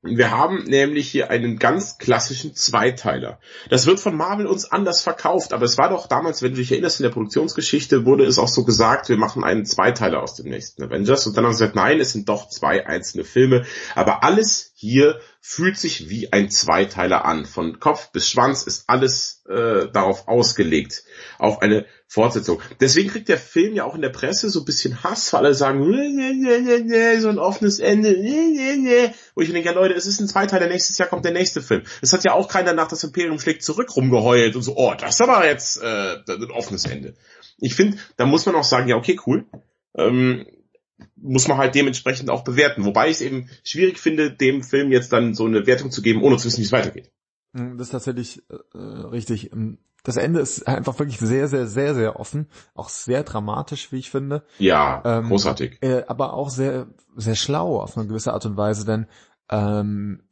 [0.06, 3.40] Wir haben nämlich hier einen ganz klassischen Zweiteiler.
[3.70, 6.74] Das wird von Marvel uns anders verkauft, aber es war doch damals, wenn du dich
[6.74, 10.50] erinnerst, in der Produktionsgeschichte wurde es auch so gesagt, wir machen einen Zweiteiler aus dem
[10.50, 14.26] nächsten Avengers und dann haben sie gesagt, nein, es sind doch zwei einzelne Filme, aber
[14.26, 17.46] alles hier fühlt sich wie ein Zweiteiler an.
[17.46, 21.04] Von Kopf bis Schwanz ist alles äh, darauf ausgelegt,
[21.38, 22.62] auf eine Fortsetzung.
[22.82, 25.54] Deswegen kriegt der Film ja auch in der Presse so ein bisschen Hass, weil alle
[25.54, 25.84] sagen,
[27.20, 28.14] so ein offenes Ende,
[29.36, 31.84] wo ich denke, ja Leute, es ist ein Zweiteiler, nächstes Jahr kommt der nächste Film.
[32.02, 35.16] Es hat ja auch keiner nach das Imperium schlägt zurück rumgeheult und so, oh, das
[35.16, 37.16] ist aber jetzt äh, ein offenes Ende.
[37.58, 39.46] Ich finde, da muss man auch sagen, ja okay, cool.
[39.96, 40.46] Ähm,
[41.16, 42.86] muss man halt dementsprechend auch bewerten.
[42.86, 46.22] Wobei ich es eben schwierig finde, dem Film jetzt dann so eine Wertung zu geben,
[46.22, 47.12] ohne zu wissen, wie es weitergeht.
[47.54, 49.52] Hm, das ist tatsächlich äh, richtig.
[50.04, 52.48] Das Ende ist einfach wirklich sehr, sehr, sehr, sehr offen.
[52.76, 54.44] Auch sehr dramatisch, wie ich finde.
[54.60, 55.78] Ja, ähm, großartig.
[55.82, 59.08] Äh, aber auch sehr, sehr schlau auf eine gewisse Art und Weise, denn
[59.50, 60.24] ähm,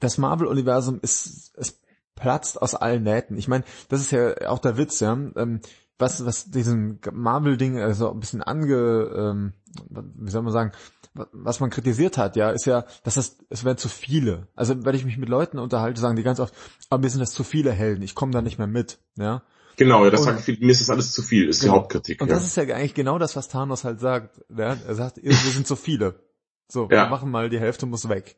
[0.00, 1.80] das Marvel-Universum ist, es
[2.16, 3.38] platzt aus allen Nähten.
[3.38, 5.12] Ich meine, das ist ja auch der Witz, ja.
[5.12, 5.60] Ähm,
[5.98, 9.52] was, was diesen Marvel-Ding also ein bisschen ange, ähm,
[9.88, 10.72] wie soll man sagen,
[11.14, 14.48] was man kritisiert hat, ja, ist ja, dass das, es werden zu viele.
[14.54, 16.54] Also wenn ich mich mit Leuten unterhalte, sagen die ganz oft,
[16.88, 19.42] aber mir sind das zu viele Helden, ich komme da nicht mehr mit, ja.
[19.76, 21.74] Genau, ja, das sagt viel, mir ist das alles zu viel, ist genau.
[21.74, 22.20] die Hauptkritik.
[22.20, 22.34] Und ja.
[22.34, 24.42] das ist ja eigentlich genau das, was Thanos halt sagt.
[24.50, 24.76] Ja?
[24.86, 26.20] Er sagt, wir sind zu viele.
[26.68, 28.36] So, wir machen mal die Hälfte muss weg.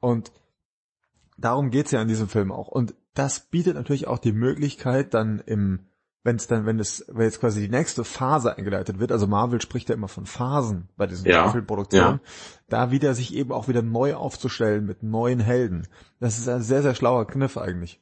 [0.00, 0.32] Und
[1.36, 2.68] darum geht's ja in diesem Film auch.
[2.68, 5.87] Und das bietet natürlich auch die Möglichkeit, dann im
[6.24, 9.60] wenn es dann, wenn es, wenn jetzt quasi die nächste Phase eingeleitet wird, also Marvel
[9.60, 12.30] spricht ja immer von Phasen bei diesen ja, Filmproduktionen, ja.
[12.68, 15.86] da wieder sich eben auch wieder neu aufzustellen mit neuen Helden.
[16.20, 18.00] Das ist ein sehr, sehr schlauer Kniff eigentlich.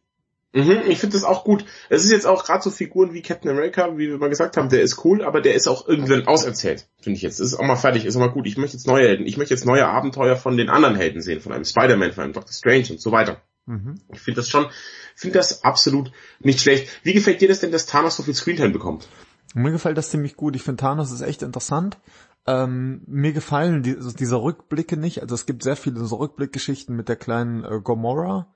[0.57, 1.67] Mhm, ich finde das auch gut.
[1.91, 4.71] Es ist jetzt auch gerade so Figuren wie Captain America, wie wir mal gesagt haben,
[4.71, 7.41] der ist cool, aber der ist auch irgendwann auserzählt, finde ich jetzt.
[7.41, 8.47] Das ist auch mal fertig, ist auch mal gut.
[8.47, 9.27] Ich möchte jetzt neue Helden.
[9.27, 12.33] Ich möchte jetzt neue Abenteuer von den anderen Helden sehen, von einem Spider-Man, von einem
[12.33, 13.43] Doctor Strange und so weiter.
[13.67, 13.97] Mhm.
[14.13, 14.67] Ich finde das schon,
[15.15, 16.89] finde das absolut nicht schlecht.
[17.03, 19.09] Wie gefällt dir das denn, dass Thanos so viel Screentime bekommt?
[19.55, 20.55] Mir gefällt das ziemlich gut.
[20.57, 21.99] Ich finde Thanos ist echt interessant.
[22.47, 25.23] Ähm, mir gefallen die, also diese Rückblicke nicht.
[25.23, 28.47] Also es gibt sehr viele so Rückblickgeschichten mit der kleinen äh, Gomorra.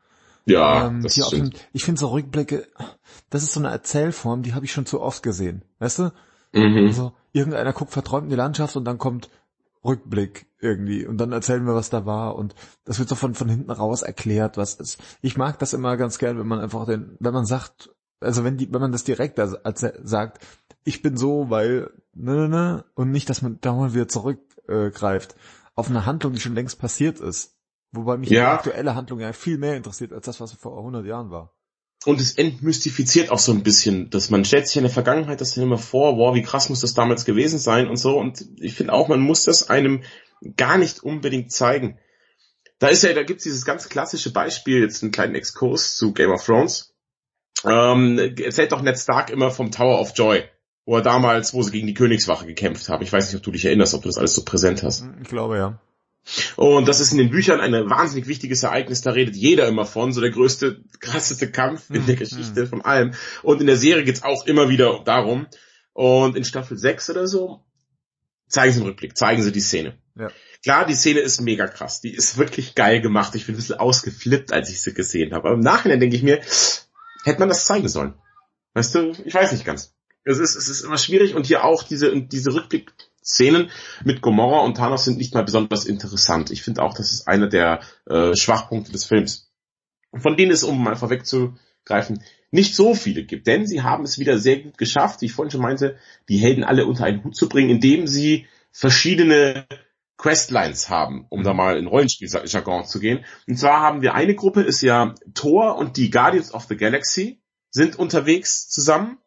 [0.46, 1.54] Ja, ähm, das stimmt.
[1.54, 2.68] Dem, ich finde so Rückblicke,
[3.30, 5.62] das ist so eine Erzählform, die habe ich schon zu oft gesehen.
[5.80, 6.12] Weißt du?
[6.52, 6.86] Mhm.
[6.86, 9.28] Also irgendeiner guckt verträumt in die Landschaft und dann kommt
[9.84, 13.48] Rückblick irgendwie und dann erzählen wir, was da war und das wird so von, von
[13.48, 15.00] hinten raus erklärt, was ist.
[15.22, 18.58] Ich mag das immer ganz gern, wenn man einfach den, wenn man sagt, also wenn
[18.58, 20.46] die, wenn man das direkt sagt,
[20.84, 25.36] ich bin so, weil, ne, ne, ne, und nicht, dass man dauernd wieder zurückgreift
[25.74, 27.56] auf eine Handlung, die schon längst passiert ist.
[27.92, 28.40] Wobei mich ja.
[28.40, 31.54] die aktuelle Handlung ja viel mehr interessiert als das, was vor 100 Jahren war
[32.06, 35.54] und es entmystifiziert auch so ein bisschen, dass man stellt sich in der Vergangenheit das
[35.54, 38.18] dann immer vor, wow, wie krass muss das damals gewesen sein und so.
[38.18, 40.02] Und ich finde auch, man muss das einem
[40.56, 41.98] gar nicht unbedingt zeigen.
[42.78, 46.30] Da ist ja, da gibt's dieses ganz klassische Beispiel, jetzt einen kleinen Exkurs zu Game
[46.30, 46.94] of Thrones.
[47.64, 50.44] Ähm, erzählt doch Ned Stark immer vom Tower of Joy,
[50.86, 53.02] wo er damals, wo sie gegen die Königswache gekämpft haben.
[53.02, 55.04] Ich weiß nicht, ob du dich erinnerst, ob du das alles so präsent hast.
[55.20, 55.78] Ich glaube ja.
[56.56, 60.12] Und das ist in den Büchern ein wahnsinnig wichtiges Ereignis, da redet jeder immer von,
[60.12, 62.18] so der größte, krasseste Kampf in der mhm.
[62.18, 63.14] Geschichte von allem.
[63.42, 65.46] Und in der Serie geht's auch immer wieder darum.
[65.92, 67.64] Und in Staffel 6 oder so
[68.48, 69.98] zeigen sie einen Rückblick, zeigen sie die Szene.
[70.16, 70.30] Ja.
[70.62, 73.34] Klar, die Szene ist mega krass, die ist wirklich geil gemacht.
[73.34, 75.48] Ich bin ein bisschen ausgeflippt, als ich sie gesehen habe.
[75.48, 76.40] Aber im Nachhinein denke ich mir,
[77.24, 78.14] hätte man das zeigen sollen.
[78.74, 79.94] Weißt du, ich weiß nicht ganz.
[80.24, 82.92] Es ist, es ist immer schwierig und hier auch diese, diese Rückblick
[83.30, 83.70] Szenen
[84.04, 86.50] mit Gomorra und Thanos sind nicht mal besonders interessant.
[86.50, 89.50] Ich finde auch, das ist einer der äh, Schwachpunkte des Films.
[90.14, 93.46] Von denen es, um mal vorwegzugreifen, nicht so viele gibt.
[93.46, 95.96] Denn sie haben es wieder sehr gut geschafft, wie ich vorhin schon meinte,
[96.28, 99.66] die Helden alle unter einen Hut zu bringen, indem sie verschiedene
[100.16, 103.24] Questlines haben, um da mal in Rollenspieljargon zu gehen.
[103.48, 107.40] Und zwar haben wir eine Gruppe, ist ja Thor und die Guardians of the Galaxy
[107.70, 109.18] sind unterwegs zusammen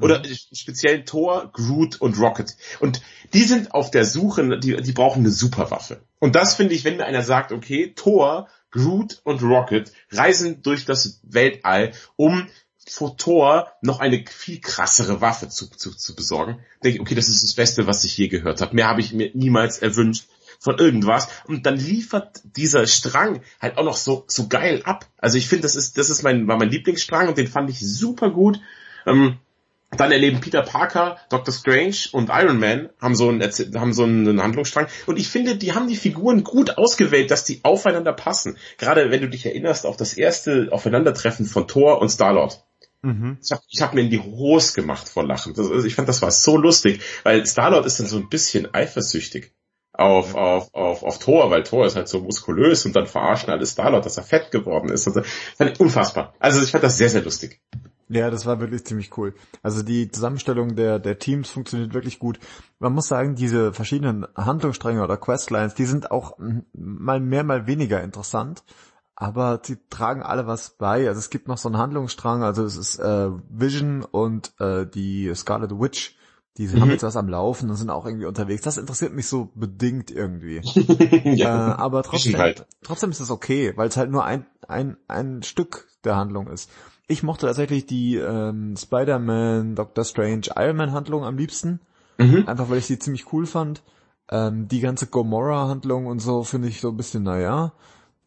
[0.00, 0.34] oder mhm.
[0.52, 2.56] speziell Thor, Groot und Rocket.
[2.80, 3.00] Und
[3.32, 6.02] die sind auf der Suche, die, die brauchen eine Superwaffe.
[6.18, 10.84] Und das finde ich, wenn mir einer sagt, okay, Thor, Groot und Rocket reisen durch
[10.84, 12.48] das Weltall, um
[12.86, 17.28] vor Thor noch eine viel krassere Waffe zu, zu, zu besorgen, denke ich, okay, das
[17.28, 18.74] ist das Beste, was ich je gehört habe.
[18.74, 20.26] Mehr habe ich mir niemals erwünscht
[20.58, 21.28] von irgendwas.
[21.46, 25.06] Und dann liefert dieser Strang halt auch noch so, so geil ab.
[25.18, 27.80] Also ich finde, das ist, das ist mein, war mein Lieblingsstrang und den fand ich
[27.80, 28.60] super gut.
[29.06, 29.38] Ähm,
[29.96, 34.42] dann erleben Peter Parker, Doctor Strange und Iron Man haben so einen, haben so einen
[34.42, 34.86] Handlungsstrang.
[35.06, 38.56] Und ich finde, die haben die Figuren gut ausgewählt, dass die aufeinander passen.
[38.78, 42.64] Gerade wenn du dich erinnerst auf das erste Aufeinandertreffen von Thor und Star-Lord.
[43.02, 43.38] Mhm.
[43.42, 45.54] Ich habe hab mir in die Hose gemacht vor Lachen.
[45.54, 48.72] Das, also ich fand, das war so lustig, weil Star-Lord ist dann so ein bisschen
[48.72, 49.52] eifersüchtig.
[49.92, 53.64] auf, auf, auf, auf Thor, weil Thor ist halt so muskulös und dann verarschen alle
[53.66, 55.06] Starlord, dass er fett geworden ist.
[55.06, 55.22] Und so.
[55.56, 56.34] Fand ich unfassbar.
[56.40, 57.60] Also ich fand das sehr, sehr lustig.
[58.08, 59.34] Ja, das war wirklich ziemlich cool.
[59.62, 62.38] Also die Zusammenstellung der, der Teams funktioniert wirklich gut.
[62.78, 66.38] Man muss sagen, diese verschiedenen Handlungsstränge oder Questlines, die sind auch
[66.72, 68.62] mal mehr, mal weniger interessant.
[69.16, 71.06] Aber sie tragen alle was bei.
[71.08, 75.32] Also es gibt noch so einen Handlungsstrang, also es ist äh, Vision und äh, die
[75.34, 76.16] Scarlet Witch,
[76.56, 76.80] die mhm.
[76.80, 78.62] haben jetzt was am Laufen und sind auch irgendwie unterwegs.
[78.62, 80.60] Das interessiert mich so bedingt irgendwie.
[81.24, 82.66] ja, äh, aber trotzdem, halt.
[82.82, 86.70] trotzdem ist es okay, weil es halt nur ein, ein, ein Stück der Handlung ist.
[87.06, 91.80] Ich mochte tatsächlich die ähm, Spider-Man, Doctor Strange, Iron Man Handlung am liebsten.
[92.18, 92.44] Mhm.
[92.46, 93.82] Einfach weil ich sie ziemlich cool fand.
[94.30, 97.72] Ähm, die ganze Gomorra-Handlung und so finde ich so ein bisschen, naja.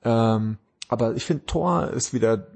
[0.04, 0.58] Ähm,
[0.90, 2.48] aber ich finde Tor ist wieder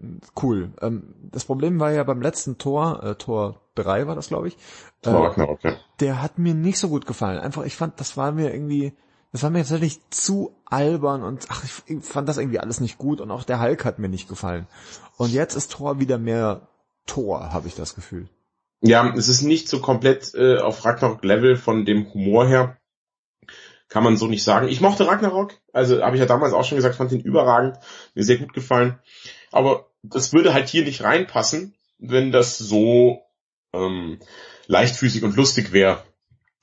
[0.41, 0.71] cool.
[0.81, 4.57] Ähm, das Problem war ja beim letzten Tor, äh, Tor 3 war das, glaube ich.
[5.03, 5.73] Äh, Ragnarok, ja.
[5.99, 7.39] Der hat mir nicht so gut gefallen.
[7.39, 8.93] Einfach, ich fand, das war mir irgendwie,
[9.31, 13.21] das war mir tatsächlich zu albern und ach, ich fand das irgendwie alles nicht gut
[13.21, 14.67] und auch der Hulk hat mir nicht gefallen.
[15.17, 16.67] Und jetzt ist Tor wieder mehr
[17.05, 18.27] Tor, habe ich das Gefühl.
[18.81, 22.77] Ja, es ist nicht so komplett äh, auf Ragnarok-Level von dem Humor her
[23.87, 24.69] kann man so nicht sagen.
[24.69, 27.77] Ich mochte Ragnarok, also habe ich ja damals auch schon gesagt, fand den überragend,
[28.15, 28.99] mir sehr gut gefallen.
[29.51, 33.21] Aber das würde halt hier nicht reinpassen, wenn das so
[33.73, 34.19] ähm,
[34.67, 36.03] leichtfüßig und lustig wäre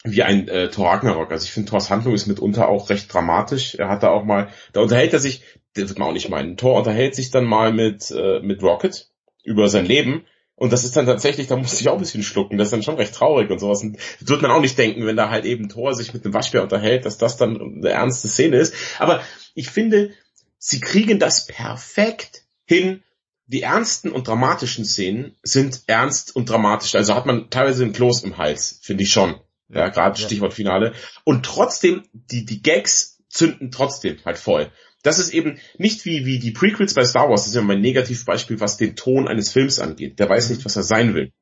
[0.04, 1.30] wie ein äh, Thor Ragnarok.
[1.30, 3.74] Also ich finde, Thors Handlung ist mitunter auch recht dramatisch.
[3.74, 5.42] Er hat da auch mal, da unterhält er sich,
[5.74, 9.10] das wird man auch nicht meinen, Thor unterhält sich dann mal mit, äh, mit Rocket
[9.44, 10.24] über sein Leben
[10.58, 12.82] und das ist dann tatsächlich, da musste ich auch ein bisschen schlucken, das ist dann
[12.82, 13.80] schon recht traurig und sowas.
[13.82, 16.34] Und das wird man auch nicht denken, wenn da halt eben Thor sich mit dem
[16.34, 18.74] Waschbär unterhält, dass das dann eine ernste Szene ist.
[18.98, 19.22] Aber
[19.54, 20.10] ich finde,
[20.58, 23.04] sie kriegen das perfekt hin.
[23.46, 26.96] Die ernsten und dramatischen Szenen sind ernst und dramatisch.
[26.96, 29.36] Also hat man teilweise einen Kloß im Hals, finde ich schon.
[29.68, 30.26] Ja, gerade ja.
[30.26, 30.94] Stichwort Finale.
[31.24, 36.38] Und trotzdem, die, die Gags zünden trotzdem halt voll das ist eben nicht wie, wie
[36.38, 39.78] die Prequels bei Star Wars, das ist ja mein Negativbeispiel, was den Ton eines Films
[39.78, 40.18] angeht.
[40.18, 41.32] Der weiß nicht, was er sein will.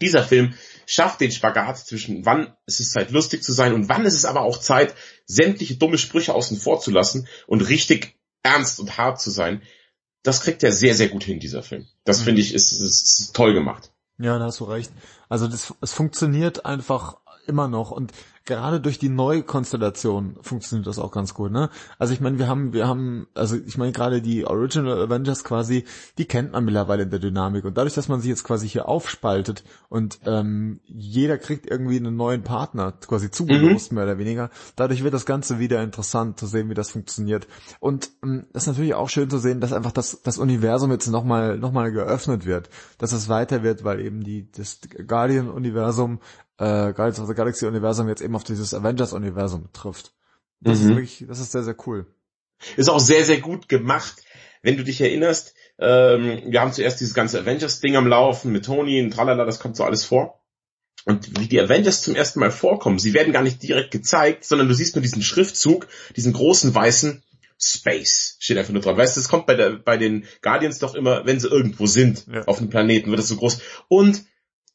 [0.00, 0.54] Dieser Film
[0.86, 4.24] schafft den Spagat zwischen wann ist es Zeit lustig zu sein und wann ist es
[4.24, 4.94] aber auch Zeit,
[5.26, 9.62] sämtliche dumme Sprüche außen vor zu lassen und richtig ernst und hart zu sein.
[10.22, 11.86] Das kriegt er sehr, sehr gut hin, dieser Film.
[12.04, 12.24] Das mhm.
[12.24, 13.92] finde ich ist, ist, ist toll gemacht.
[14.18, 14.90] Ja, da hast du recht.
[15.28, 17.90] Also das, es funktioniert einfach immer noch.
[17.90, 18.12] Und
[18.50, 21.70] gerade durch die neue Konstellation funktioniert das auch ganz gut, ne?
[22.00, 25.84] Also ich meine, wir haben, wir haben, also ich meine gerade die Original Avengers quasi,
[26.18, 28.88] die kennt man mittlerweile in der Dynamik und dadurch, dass man sich jetzt quasi hier
[28.88, 33.94] aufspaltet und ähm, jeder kriegt irgendwie einen neuen Partner quasi zugelost, mhm.
[33.94, 37.46] mehr oder weniger, dadurch wird das Ganze wieder interessant zu sehen, wie das funktioniert.
[37.78, 41.56] Und ähm, ist natürlich auch schön zu sehen, dass einfach das, das Universum jetzt nochmal
[41.56, 46.18] noch mal geöffnet wird, dass es weiter wird, weil eben die das Guardian-Universum
[46.60, 50.14] äh, Guardians of the Galaxy Universum jetzt eben auf dieses Avengers Universum trifft.
[50.60, 50.84] Das mhm.
[50.84, 52.06] ist wirklich, das ist sehr, sehr cool.
[52.76, 54.22] Ist auch sehr, sehr gut gemacht.
[54.62, 59.02] Wenn du dich erinnerst, ähm, wir haben zuerst dieses ganze Avengers-Ding am Laufen mit Tony
[59.02, 60.40] und tralala, das kommt so alles vor.
[61.04, 64.68] Und wie die Avengers zum ersten Mal vorkommen, sie werden gar nicht direkt gezeigt, sondern
[64.68, 67.22] du siehst nur diesen Schriftzug, diesen großen weißen
[67.62, 68.96] Space steht einfach nur dran.
[68.96, 72.26] Weißt du, es kommt bei, der, bei den Guardians doch immer, wenn sie irgendwo sind,
[72.32, 72.44] ja.
[72.44, 73.60] auf einem Planeten, wird es so groß.
[73.88, 74.24] Und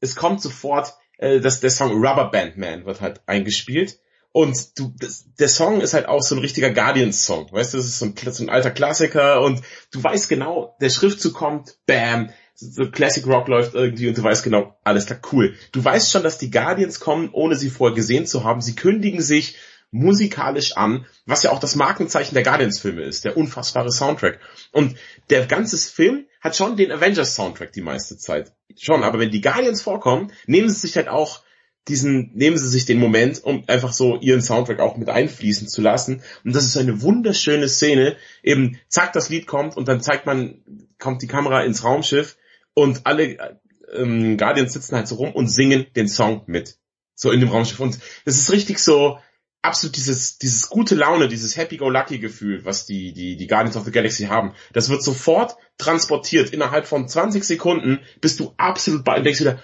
[0.02, 4.00] es kommt sofort äh, das, der Song Rubber Band Man wird halt eingespielt.
[4.32, 7.54] Und du, das, der Song ist halt auch so ein richtiger Guardians-Song.
[7.54, 10.90] Weißt du, das ist so ein, so ein alter Klassiker und du weißt genau, der
[10.90, 15.56] Schriftzug kommt, bam, so Classic Rock läuft irgendwie und du weißt genau, alles klar, cool.
[15.72, 18.60] Du weißt schon, dass die Guardians kommen, ohne sie vorher gesehen zu haben.
[18.62, 19.56] Sie kündigen sich
[19.96, 24.40] musikalisch an, was ja auch das Markenzeichen der Guardians-Filme ist, der unfassbare Soundtrack.
[24.72, 24.98] Und
[25.30, 28.52] der ganze Film hat schon den Avengers-Soundtrack die meiste Zeit.
[28.78, 31.44] Schon, aber wenn die Guardians vorkommen, nehmen sie sich halt auch
[31.88, 35.82] diesen, nehmen sie sich den Moment, um einfach so ihren Soundtrack auch mit einfließen zu
[35.82, 36.22] lassen.
[36.44, 38.18] Und das ist eine wunderschöne Szene.
[38.44, 40.62] Eben, zack, das Lied kommt und dann zeigt man,
[41.00, 42.38] kommt die Kamera ins Raumschiff
[42.74, 43.60] und alle
[43.94, 46.78] ähm, Guardians sitzen halt so rum und singen den Song mit.
[47.14, 47.80] So in dem Raumschiff.
[47.80, 49.20] Und das ist richtig so,
[49.66, 54.26] absolut dieses, dieses gute Laune, dieses Happy-Go-Lucky-Gefühl, was die, die, die Guardians of the Galaxy
[54.26, 56.52] haben, das wird sofort transportiert.
[56.52, 59.60] Innerhalb von 20 Sekunden bist du absolut bei und denkst wieder,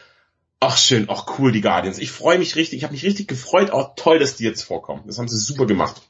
[0.60, 1.98] ach schön, ach cool, die Guardians.
[1.98, 5.04] Ich freue mich richtig, ich habe mich richtig gefreut, auch toll, dass die jetzt vorkommen.
[5.08, 6.02] Das haben sie super gemacht.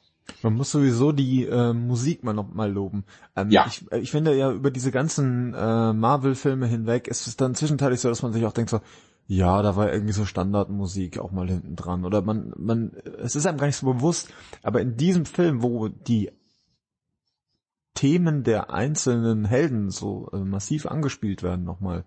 [0.43, 3.03] Man muss sowieso die äh, Musik mal noch mal loben.
[3.35, 3.65] Ähm, ja.
[3.67, 8.09] Ich, ich finde ja über diese ganzen äh, Marvel-Filme hinweg ist es dann zwischenteils so,
[8.09, 8.81] dass man sich auch denkt so,
[9.27, 12.05] ja, da war irgendwie so Standardmusik auch mal hinten dran.
[12.05, 15.87] Oder man, man, es ist einem gar nicht so bewusst, aber in diesem Film, wo
[15.87, 16.31] die
[17.93, 22.05] Themen der einzelnen Helden so äh, massiv angespielt werden nochmal,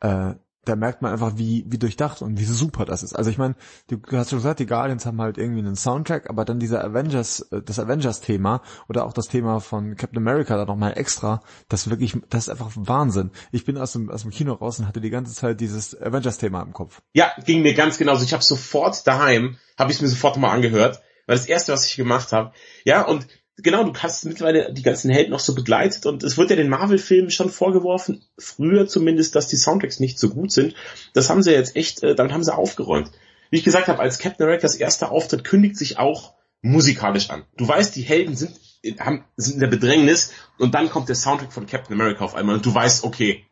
[0.00, 0.34] äh,
[0.64, 3.14] da merkt man einfach, wie, wie durchdacht und wie super das ist.
[3.14, 3.54] Also ich meine,
[3.88, 7.40] du hast schon gesagt, die Guardians haben halt irgendwie einen Soundtrack, aber dann dieser Avengers,
[7.52, 12.16] äh, das Avengers-Thema oder auch das Thema von Captain America da nochmal extra, das wirklich,
[12.28, 13.30] das ist einfach Wahnsinn.
[13.52, 16.62] Ich bin aus dem, aus dem Kino raus und hatte die ganze Zeit dieses Avengers-Thema
[16.62, 17.00] im Kopf.
[17.12, 18.24] Ja, ging mir ganz genauso.
[18.24, 21.96] Ich habe sofort daheim, habe ich mir sofort mal angehört, weil das erste, was ich
[21.96, 22.52] gemacht habe.
[22.84, 23.26] Ja, und
[23.62, 26.68] genau, du hast mittlerweile die ganzen Helden noch so begleitet und es wird ja den
[26.68, 30.74] Marvel-Filmen schon vorgeworfen, früher zumindest, dass die Soundtracks nicht so gut sind.
[31.14, 33.10] Das haben sie jetzt echt, äh, damit haben sie aufgeräumt.
[33.50, 37.44] Wie ich gesagt habe, als Captain America's erster Auftritt kündigt sich auch musikalisch an.
[37.56, 38.52] Du weißt, die Helden sind,
[39.00, 42.56] haben, sind in der Bedrängnis und dann kommt der Soundtrack von Captain America auf einmal
[42.56, 43.44] und du weißt, okay,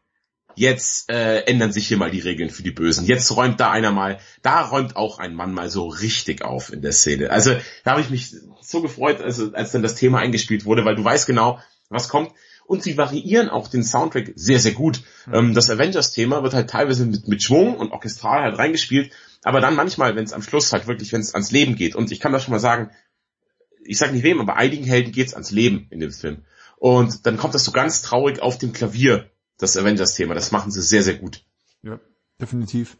[0.56, 3.06] jetzt äh, ändern sich hier mal die Regeln für die Bösen.
[3.06, 6.82] Jetzt räumt da einer mal, da räumt auch ein Mann mal so richtig auf in
[6.82, 7.30] der Szene.
[7.30, 7.54] Also
[7.84, 11.04] da habe ich mich so gefreut, also, als dann das Thema eingespielt wurde, weil du
[11.04, 12.32] weißt genau, was kommt.
[12.66, 15.02] Und sie variieren auch den Soundtrack sehr, sehr gut.
[15.26, 15.54] Mhm.
[15.54, 19.12] Das Avengers-Thema wird halt teilweise mit, mit Schwung und orchestral halt reingespielt,
[19.44, 21.94] aber dann manchmal, wenn es am Schluss halt wirklich, wenn es ans Leben geht.
[21.94, 22.90] Und ich kann das schon mal sagen,
[23.84, 26.44] ich sag nicht wem, aber einigen Helden geht's ans Leben in dem Film.
[26.78, 30.34] Und dann kommt das so ganz traurig auf dem Klavier das Avengers-Thema.
[30.34, 31.44] Das machen sie sehr, sehr gut.
[31.82, 31.98] Ja,
[32.40, 32.96] definitiv.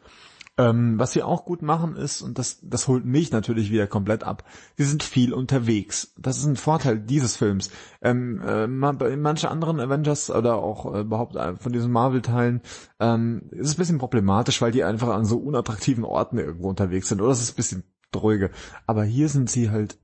[0.59, 4.25] Ähm, was sie auch gut machen ist, und das, das holt mich natürlich wieder komplett
[4.25, 4.43] ab,
[4.79, 6.15] sie sind viel unterwegs.
[6.17, 7.71] Das ist ein Vorteil dieses Films.
[8.01, 12.63] Ähm, äh, manchen anderen Avengers oder auch äh, überhaupt äh, von diesen Marvel-Teilen
[13.01, 17.09] ähm, ist es ein bisschen problematisch, weil die einfach an so unattraktiven Orten irgendwo unterwegs
[17.09, 17.21] sind.
[17.21, 18.51] Oder es ist ein bisschen dröge.
[18.87, 19.99] Aber hier sind sie halt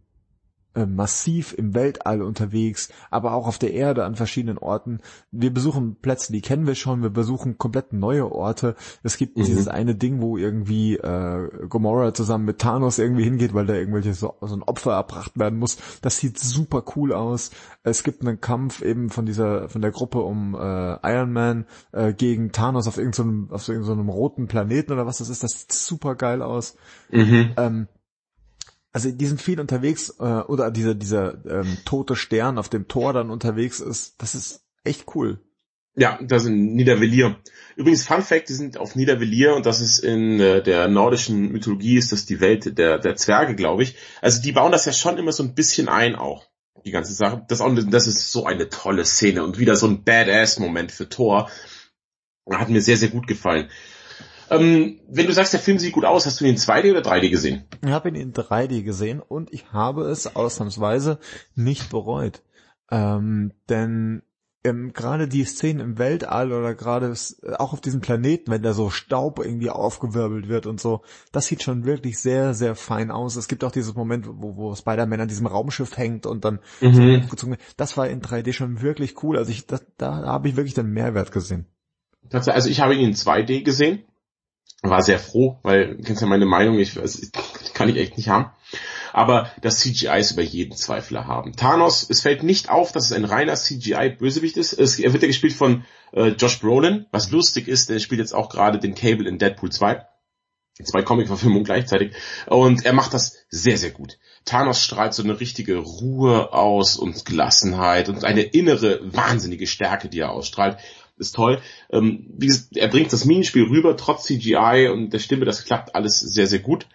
[0.74, 5.00] massiv im Weltall unterwegs, aber auch auf der Erde an verschiedenen Orten.
[5.30, 8.74] Wir besuchen Plätze, die kennen wir schon, wir besuchen komplett neue Orte.
[9.02, 9.44] Es gibt mhm.
[9.44, 14.14] dieses eine Ding, wo irgendwie äh, Gomorrah zusammen mit Thanos irgendwie hingeht, weil da irgendwelche
[14.14, 15.78] so, so ein Opfer erbracht werden muss.
[16.00, 17.50] Das sieht super cool aus.
[17.82, 22.12] Es gibt einen Kampf eben von dieser von der Gruppe um äh, Iron Man äh,
[22.12, 25.42] gegen Thanos auf irgendeinem so auf irgendeinem so roten Planeten oder was das ist.
[25.42, 26.76] Das sieht super geil aus.
[27.10, 27.50] Mhm.
[27.56, 27.88] Ähm,
[28.93, 33.12] also die sind viel unterwegs, äh, oder dieser, dieser ähm, tote Stern auf dem Tor
[33.12, 35.40] dann unterwegs ist, das ist echt cool.
[35.95, 37.36] Ja, das sind Niedervelier.
[37.76, 41.97] Übrigens, Fun Fact, die sind auf Niedervelier und das ist in äh, der nordischen Mythologie,
[41.97, 43.97] ist das die Welt der, der Zwerge, glaube ich.
[44.22, 46.47] Also die bauen das ja schon immer so ein bisschen ein auch,
[46.84, 47.45] die ganze Sache.
[47.49, 51.51] Das, auch, das ist so eine tolle Szene und wieder so ein Badass-Moment für Thor.
[52.51, 53.68] Hat mir sehr, sehr gut gefallen.
[54.53, 57.00] Ähm, wenn du sagst, der Film sieht gut aus, hast du ihn in 2D oder
[57.00, 57.64] 3D gesehen?
[57.84, 61.18] Ich habe ihn in 3D gesehen und ich habe es ausnahmsweise
[61.55, 62.42] nicht bereut.
[62.90, 64.22] Ähm, denn
[64.64, 68.74] ähm, gerade die Szenen im Weltall oder gerade äh, auch auf diesem Planeten, wenn da
[68.74, 73.36] so Staub irgendwie aufgewirbelt wird und so, das sieht schon wirklich sehr, sehr fein aus.
[73.36, 77.26] Es gibt auch dieses Moment, wo, wo Spider-Man an diesem Raumschiff hängt und dann mhm.
[77.34, 79.36] so Das war in 3D schon wirklich cool.
[79.36, 81.66] Also ich, das, da habe ich wirklich den Mehrwert gesehen.
[82.30, 84.05] Also ich habe ihn in 2D gesehen
[84.83, 87.20] war sehr froh, weil, kennst ja meine Meinung, ich, also,
[87.72, 88.51] kann ich echt nicht haben.
[89.12, 91.55] Aber das CGI ist über jeden Zweifler haben.
[91.55, 94.72] Thanos, es fällt nicht auf, dass es ein reiner CGI-Bösewicht ist.
[94.72, 98.35] Es, er wird ja gespielt von äh, Josh Brolin, was lustig ist, der spielt jetzt
[98.35, 100.07] auch gerade den Cable in Deadpool 2.
[100.83, 102.14] Zwei Comic-Verfilmungen gleichzeitig.
[102.47, 104.18] Und er macht das sehr, sehr gut.
[104.47, 110.20] Thanos strahlt so eine richtige Ruhe aus und Gelassenheit und eine innere, wahnsinnige Stärke, die
[110.20, 110.78] er ausstrahlt
[111.22, 111.60] ist toll.
[111.90, 115.94] Ähm, wie gesagt, er bringt das Minenspiel rüber, trotz CGI und der Stimme, das klappt
[115.94, 116.86] alles sehr, sehr gut.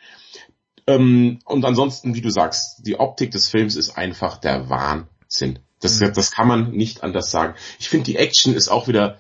[0.86, 5.60] Ähm, und ansonsten, wie du sagst, die Optik des Films ist einfach der Wahnsinn.
[5.80, 6.14] Das, mhm.
[6.14, 7.56] das kann man nicht anders sagen.
[7.80, 9.20] Ich finde, die Action ist auch wieder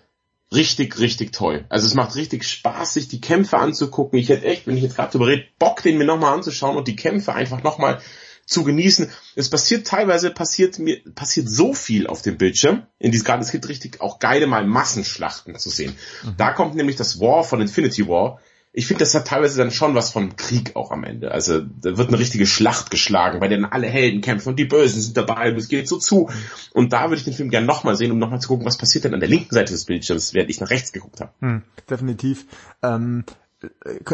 [0.54, 1.66] richtig, richtig toll.
[1.70, 4.18] Also es macht richtig Spaß, sich die Kämpfe anzugucken.
[4.18, 6.88] Ich hätte echt, wenn ich jetzt gerade darüber rede, Bock, den mir nochmal anzuschauen und
[6.88, 8.00] die Kämpfe einfach nochmal
[8.48, 9.12] zu genießen.
[9.36, 12.84] Es passiert teilweise, passiert mir, passiert so viel auf dem Bildschirm.
[12.98, 15.96] In diesem Garten, es gibt richtig auch geile mal Massenschlachten zu sehen.
[16.24, 16.36] Mhm.
[16.38, 18.40] Da kommt nämlich das War von Infinity War.
[18.72, 21.32] Ich finde, das hat teilweise dann schon was von Krieg auch am Ende.
[21.32, 25.02] Also da wird eine richtige Schlacht geschlagen, bei denen alle Helden kämpfen und die Bösen
[25.02, 26.30] sind dabei und es geht so zu.
[26.74, 29.04] Und da würde ich den Film gerne nochmal sehen, um nochmal zu gucken, was passiert
[29.04, 31.32] denn an der linken Seite des Bildschirms, während ich nach rechts geguckt habe.
[31.40, 32.46] Hm, definitiv.
[32.84, 33.47] Ähm, äh,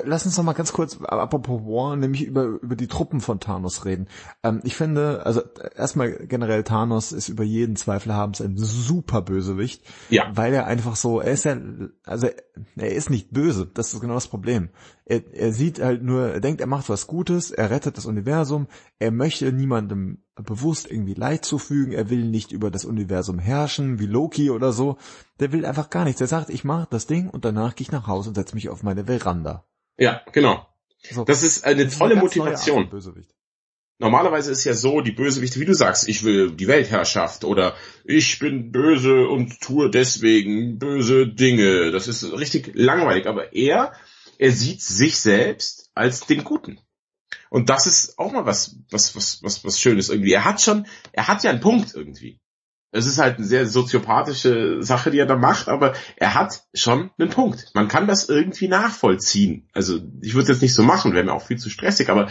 [0.06, 3.86] lass uns noch mal ganz kurz, apropos War, nämlich über, über die Truppen von Thanos
[3.86, 4.08] reden.
[4.43, 5.41] Ähm, ich finde, also
[5.76, 9.84] erstmal generell Thanos ist über jeden Zweifel habens ein super Bösewicht.
[10.10, 10.32] Ja.
[10.34, 11.58] Weil er einfach so, er ist ja,
[12.06, 12.28] also
[12.76, 14.70] er ist nicht böse, das ist genau das Problem.
[15.06, 18.68] Er, er sieht halt nur, er denkt, er macht was Gutes, er rettet das Universum,
[18.99, 24.06] er möchte niemandem bewusst irgendwie Leid zufügen, er will nicht über das Universum herrschen, wie
[24.06, 24.97] Loki oder so.
[25.39, 26.22] Der will einfach gar nichts.
[26.22, 28.70] Er sagt, ich mache das Ding und danach gehe ich nach Hause und setze mich
[28.70, 29.66] auf meine Veranda.
[29.97, 30.66] Ja, genau.
[31.12, 31.26] So.
[31.26, 32.89] Das ist eine das tolle ist eine Motivation.
[33.99, 37.76] normalerweise ist ja so, die Bösewichte, wie du sagst, ich will die Weltherrschaft oder
[38.06, 41.91] ich bin böse und tue deswegen böse Dinge.
[41.91, 43.93] Das ist richtig langweilig, aber er,
[44.43, 46.81] er sieht sich selbst als den Guten.
[47.49, 50.33] Und das ist auch mal was, was, was, was, was Schönes irgendwie.
[50.33, 52.41] Er hat schon, er hat ja einen Punkt irgendwie.
[52.91, 57.09] Es ist halt eine sehr soziopathische Sache, die er da macht, aber er hat schon
[57.17, 57.71] einen Punkt.
[57.73, 59.69] Man kann das irgendwie nachvollziehen.
[59.71, 62.27] Also ich würde es jetzt nicht so machen, wäre mir auch viel zu stressig, aber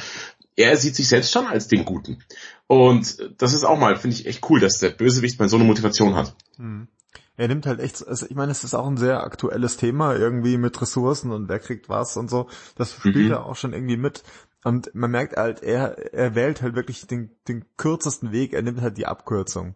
[0.54, 2.22] er sieht sich selbst schon als den Guten.
[2.66, 5.64] Und das ist auch mal, finde ich echt cool, dass der Bösewicht mal so eine
[5.64, 6.36] Motivation hat.
[6.56, 6.88] Hm.
[7.37, 10.59] Er nimmt halt echt, also ich meine, es ist auch ein sehr aktuelles Thema, irgendwie
[10.59, 12.49] mit Ressourcen und wer kriegt was und so.
[12.76, 13.30] Das spielt mhm.
[13.30, 14.22] er auch schon irgendwie mit.
[14.64, 18.80] Und man merkt halt, er, er wählt halt wirklich den, den kürzesten Weg, er nimmt
[18.80, 19.74] halt die Abkürzung.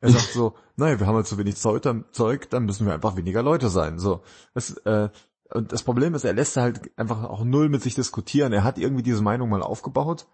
[0.00, 2.94] Er sagt so, naja, wir haben halt zu wenig Zeug dann, Zeug, dann müssen wir
[2.94, 3.98] einfach weniger Leute sein.
[3.98, 4.22] So,
[4.54, 5.08] das, äh,
[5.50, 8.52] und das Problem ist, er lässt halt einfach auch null mit sich diskutieren.
[8.52, 10.26] Er hat irgendwie diese Meinung mal aufgebaut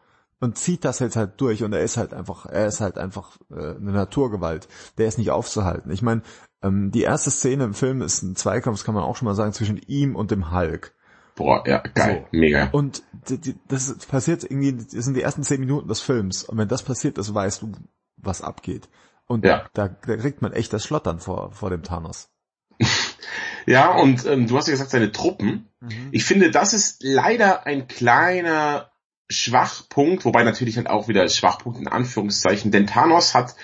[0.44, 3.38] und zieht das jetzt halt durch und er ist halt einfach, er ist halt einfach
[3.50, 4.68] äh, eine Naturgewalt.
[4.98, 5.90] Der ist nicht aufzuhalten.
[5.90, 6.22] Ich meine,
[6.62, 9.34] ähm, die erste Szene im Film ist ein Zweikampf, das kann man auch schon mal
[9.34, 10.94] sagen, zwischen ihm und dem Hulk.
[11.34, 12.38] Boah, ja, geil, so.
[12.38, 12.68] mega.
[12.72, 16.44] Und die, die, das passiert irgendwie, das sind die ersten zehn Minuten des Films.
[16.44, 17.72] Und wenn das passiert ist, weißt du,
[18.18, 18.88] was abgeht.
[19.26, 19.66] Und ja.
[19.72, 22.28] da, da kriegt man echt das Schlottern vor, vor dem Thanos.
[23.66, 25.70] ja, und ähm, du hast ja gesagt, seine Truppen.
[25.80, 26.08] Mhm.
[26.12, 28.90] Ich finde, das ist leider ein kleiner
[29.28, 33.54] Schwachpunkt, wobei natürlich halt auch wieder Schwachpunkt in Anführungszeichen, denn Thanos hat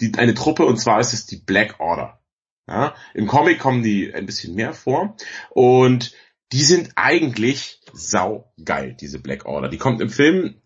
[0.00, 2.20] die, eine Truppe und zwar ist es die Black Order.
[2.68, 5.16] Ja, Im Comic kommen die ein bisschen mehr vor
[5.50, 6.12] und
[6.52, 9.68] die sind eigentlich saugeil, diese Black Order.
[9.68, 10.60] Die kommt im Film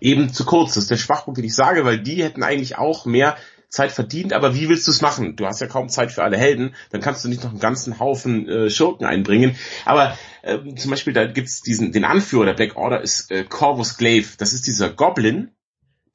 [0.00, 0.74] eben zu kurz.
[0.74, 3.36] Das ist der Schwachpunkt, den ich sage, weil die hätten eigentlich auch mehr
[3.74, 5.36] Zeit verdient, aber wie willst du es machen?
[5.36, 7.98] Du hast ja kaum Zeit für alle Helden, dann kannst du nicht noch einen ganzen
[7.98, 9.56] Haufen äh, Schurken einbringen.
[9.84, 13.96] Aber äh, zum Beispiel, da gibt's diesen, den Anführer der Black Order ist äh, Corvus
[13.96, 14.36] Glaive.
[14.38, 15.50] Das ist dieser Goblin,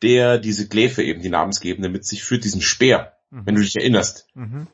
[0.02, 3.46] der diese Gläfe eben, die namensgebende, mit sich führt, diesen Speer, mhm.
[3.46, 4.28] wenn du dich erinnerst.
[4.34, 4.68] Mhm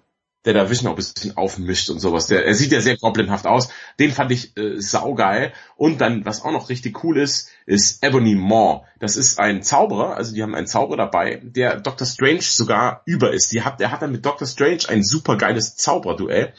[0.46, 2.28] der da Vision auch ein bisschen aufmischt und sowas.
[2.28, 3.70] Der, er sieht ja sehr goblinhaft aus.
[4.00, 5.54] Den fand ich äh, saugeil.
[5.76, 8.86] Und dann, was auch noch richtig cool ist, ist Ebony Maw.
[9.00, 13.34] Das ist ein Zauberer, also die haben einen Zauberer dabei, der Doctor Strange sogar über
[13.34, 13.52] ist.
[13.52, 16.54] Die hat, der hat dann mit Doctor Strange ein super geiles Zauberduell.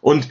[0.00, 0.28] Und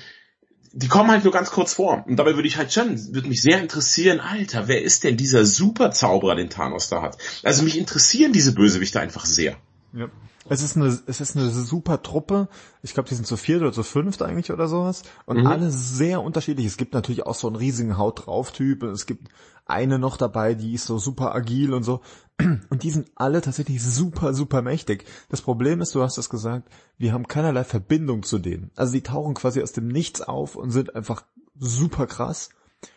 [0.71, 2.05] die kommen halt nur ganz kurz vor.
[2.07, 5.45] Und dabei würde ich halt schon, würde mich sehr interessieren, Alter, wer ist denn dieser
[5.45, 7.17] super Zauberer, den Thanos da hat?
[7.43, 9.57] Also mich interessieren diese Bösewichte einfach sehr.
[9.93, 10.09] Ja.
[10.49, 12.47] Es ist eine, es ist eine super Truppe.
[12.81, 15.03] Ich glaube, die sind zu viert oder zu fünft eigentlich oder sowas.
[15.25, 15.47] Und mhm.
[15.47, 16.65] alle sehr unterschiedlich.
[16.65, 18.83] Es gibt natürlich auch so einen riesigen Haut drauf Typ.
[18.83, 19.29] Es gibt
[19.65, 22.01] eine noch dabei, die ist so super agil und so.
[22.69, 25.03] Und die sind alle tatsächlich super, super mächtig.
[25.27, 28.71] Das Problem ist, du hast es gesagt, wir haben keinerlei Verbindung zu denen.
[28.77, 31.25] Also die tauchen quasi aus dem Nichts auf und sind einfach
[31.57, 32.49] super krass.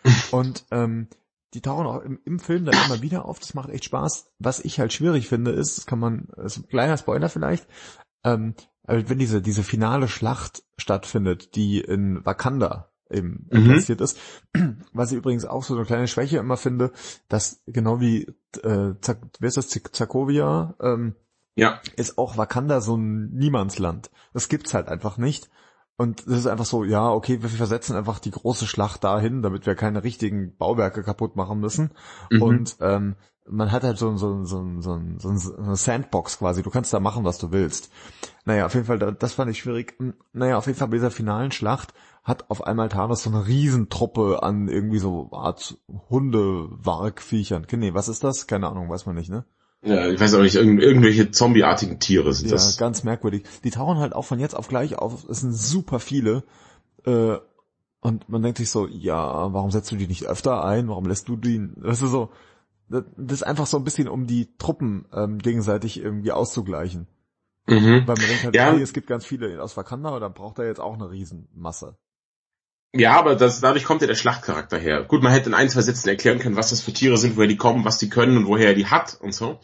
[0.30, 1.08] Und ähm,
[1.54, 3.38] die tauchen auch im, im Film dann immer wieder auf.
[3.38, 4.30] Das macht echt Spaß.
[4.38, 7.66] Was ich halt schwierig finde, ist, das kann man, ist ein kleiner Spoiler vielleicht,
[8.24, 13.74] ähm, wenn diese, diese finale Schlacht stattfindet, die in Wakanda eben mhm.
[13.74, 14.18] passiert ist.
[14.92, 16.92] Was ich übrigens auch so eine kleine Schwäche immer finde,
[17.28, 18.24] dass genau wie,
[18.62, 21.14] äh, wer ist das, Zakovia, ähm,
[21.54, 21.80] ja.
[21.96, 24.10] ist auch Wakanda so ein Niemandsland.
[24.32, 25.50] Das gibt's halt einfach nicht.
[26.02, 29.66] Und das ist einfach so, ja, okay, wir versetzen einfach die große Schlacht dahin, damit
[29.66, 31.92] wir keine richtigen Bauwerke kaputt machen müssen.
[32.28, 32.42] Mhm.
[32.42, 33.14] Und ähm,
[33.48, 36.64] man hat halt so, so, so, so, so, so eine Sandbox quasi.
[36.64, 37.92] Du kannst da machen, was du willst.
[38.44, 39.96] Naja, auf jeden Fall, das fand ich schwierig.
[40.32, 41.94] Naja, auf jeden Fall bei dieser finalen Schlacht
[42.24, 45.78] hat auf einmal Thanos so eine Riesentruppe an irgendwie so Art
[46.10, 47.64] Hunde-Wargviechern.
[47.70, 48.48] Nee, was ist das?
[48.48, 49.44] Keine Ahnung, weiß man nicht, ne?
[49.84, 52.76] Ja, ich weiß auch nicht, irgend, irgendwelche zombieartigen Tiere sind ja, das.
[52.76, 53.44] Ja, ganz merkwürdig.
[53.64, 55.28] Die tauchen halt auch von jetzt auf gleich auf.
[55.28, 56.44] Es sind super viele.
[57.04, 57.36] Äh,
[58.00, 60.88] und man denkt sich so, ja, warum setzt du die nicht öfter ein?
[60.88, 62.30] Warum lässt du die, weißt du so,
[62.88, 67.06] das ist einfach so ein bisschen, um die Truppen ähm, gegenseitig irgendwie auszugleichen.
[67.66, 68.02] Mhm.
[68.06, 68.72] Weil man denkt halt, ja.
[68.72, 71.96] okay, es gibt ganz viele aus Wakanda, oder braucht er jetzt auch eine Riesenmasse.
[72.94, 75.02] Ja, aber das, dadurch kommt ja der Schlachtcharakter her.
[75.04, 77.48] Gut, man hätte in ein, zwei Sätzen erklären können, was das für Tiere sind, woher
[77.48, 79.60] die kommen, was die können und woher er die hat und so.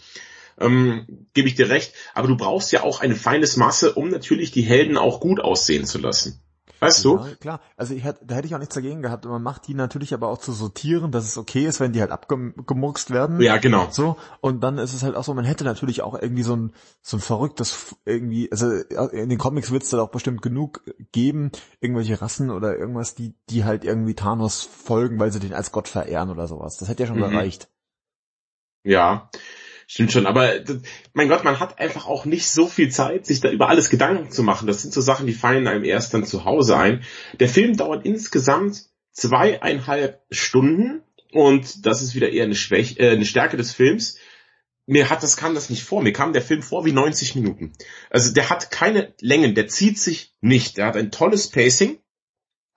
[0.59, 1.93] Ähm, Gebe ich dir recht.
[2.15, 5.85] Aber du brauchst ja auch eine feines Masse, um natürlich die Helden auch gut aussehen
[5.85, 6.41] zu lassen.
[6.81, 7.37] Weißt ja, du?
[7.41, 9.25] Klar, also ich hätte, da hätte ich auch nichts dagegen gehabt.
[9.25, 12.11] Man macht die natürlich aber auch zu sortieren, dass es okay ist, wenn die halt
[12.11, 13.41] abgemurkst werden.
[13.41, 13.89] Ja, genau.
[13.91, 16.73] So und dann ist es halt auch so, man hätte natürlich auch irgendwie so ein
[17.03, 21.51] so ein verrücktes irgendwie, also in den Comics wird es dann auch bestimmt genug geben,
[21.81, 25.89] irgendwelche Rassen oder irgendwas, die die halt irgendwie Thanos folgen, weil sie den als Gott
[25.89, 26.77] verehren oder sowas.
[26.79, 27.31] Das hätte ja schon mhm.
[27.31, 27.69] gereicht.
[28.85, 29.31] Ja.
[29.91, 30.53] Stimmt schon, aber
[31.15, 34.31] mein Gott, man hat einfach auch nicht so viel Zeit, sich da über alles Gedanken
[34.31, 34.67] zu machen.
[34.67, 37.05] Das sind so Sachen, die fallen einem erst dann zu Hause ein.
[37.41, 41.01] Der Film dauert insgesamt zweieinhalb Stunden
[41.33, 44.19] und das ist wieder eher eine Schwäche, äh, eine Stärke des Films.
[44.85, 46.03] mir hat das kam das nicht vor.
[46.03, 47.73] Mir kam der Film vor wie 90 Minuten.
[48.11, 50.77] Also der hat keine Längen, der zieht sich nicht.
[50.77, 51.99] Der hat ein tolles Pacing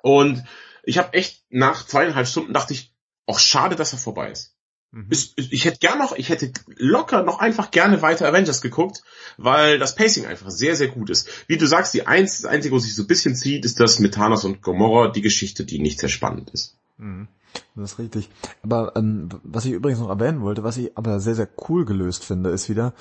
[0.01, 0.45] und
[0.83, 2.93] ich habe echt nach zweieinhalb Stunden dachte ich,
[3.25, 4.55] auch schade, dass er vorbei ist.
[4.91, 5.07] Mhm.
[5.09, 9.03] Ich, ich hätte gern noch, ich hätte locker noch einfach gerne weiter Avengers geguckt,
[9.37, 11.27] weil das Pacing einfach sehr, sehr gut ist.
[11.47, 13.99] Wie du sagst, die eins, das einzige, was sich so ein bisschen zieht, ist das
[13.99, 16.75] mit Thanos und Gomorra, die Geschichte, die nicht sehr spannend ist.
[16.97, 17.27] Mhm.
[17.75, 18.29] Das ist richtig.
[18.63, 22.23] Aber ähm, was ich übrigens noch erwähnen wollte, was ich aber sehr, sehr cool gelöst
[22.23, 22.93] finde, ist wieder,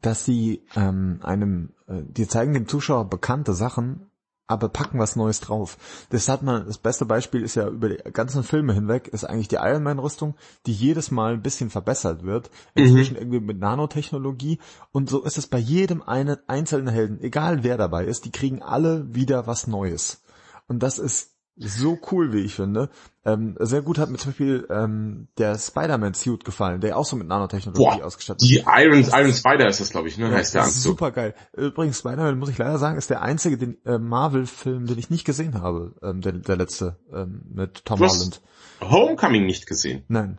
[0.00, 4.10] dass sie ähm, einem, äh, die zeigen dem Zuschauer bekannte Sachen
[4.46, 5.76] aber packen was Neues drauf.
[6.10, 9.48] Das hat man, das beste Beispiel ist ja über die ganzen Filme hinweg, ist eigentlich
[9.48, 10.34] die Iron Man Rüstung,
[10.66, 13.20] die jedes Mal ein bisschen verbessert wird, inzwischen mhm.
[13.20, 14.58] irgendwie mit Nanotechnologie
[14.92, 18.62] und so ist es bei jedem einen einzelnen Helden, egal wer dabei ist, die kriegen
[18.62, 20.22] alle wieder was Neues.
[20.68, 22.90] Und das ist so cool, wie ich finde.
[23.24, 27.26] Ähm, sehr gut hat mir zum Beispiel ähm, der Spider-Man-Suit gefallen, der auch so mit
[27.26, 28.50] Nanotechnologie Boah, ausgestattet ist.
[28.50, 30.28] Die Iron, Iron Spider ist das, glaube ich, ne?
[30.28, 30.82] Ja, heißt der Anzug.
[30.82, 31.34] Super geil.
[31.56, 35.24] Übrigens, Spider-Man, muss ich leider sagen, ist der einzige den, äh, Marvel-Film, den ich nicht
[35.24, 35.94] gesehen habe.
[36.02, 38.42] Ähm, der, der letzte ähm, mit Tom du Holland.
[38.82, 40.04] Homecoming nicht gesehen?
[40.08, 40.38] Nein.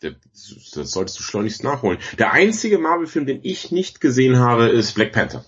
[0.00, 1.98] Das solltest du schleunigst nachholen.
[2.18, 5.44] Der einzige Marvel-Film, den ich nicht gesehen habe, ist Black Panther.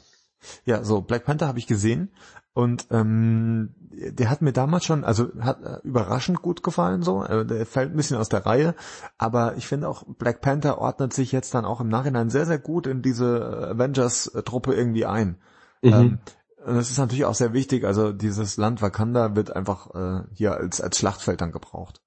[0.65, 2.11] Ja, so Black Panther habe ich gesehen
[2.53, 7.25] und ähm, der hat mir damals schon, also hat äh, überraschend gut gefallen so.
[7.25, 8.75] Äh, der fällt ein bisschen aus der Reihe,
[9.19, 12.59] aber ich finde auch Black Panther ordnet sich jetzt dann auch im Nachhinein sehr sehr
[12.59, 15.37] gut in diese Avengers-Truppe irgendwie ein.
[15.83, 15.93] Mhm.
[15.93, 16.19] Ähm,
[16.65, 17.85] und das ist natürlich auch sehr wichtig.
[17.85, 22.03] Also dieses Land Wakanda wird einfach äh, hier als als Schlachtfeld dann gebraucht.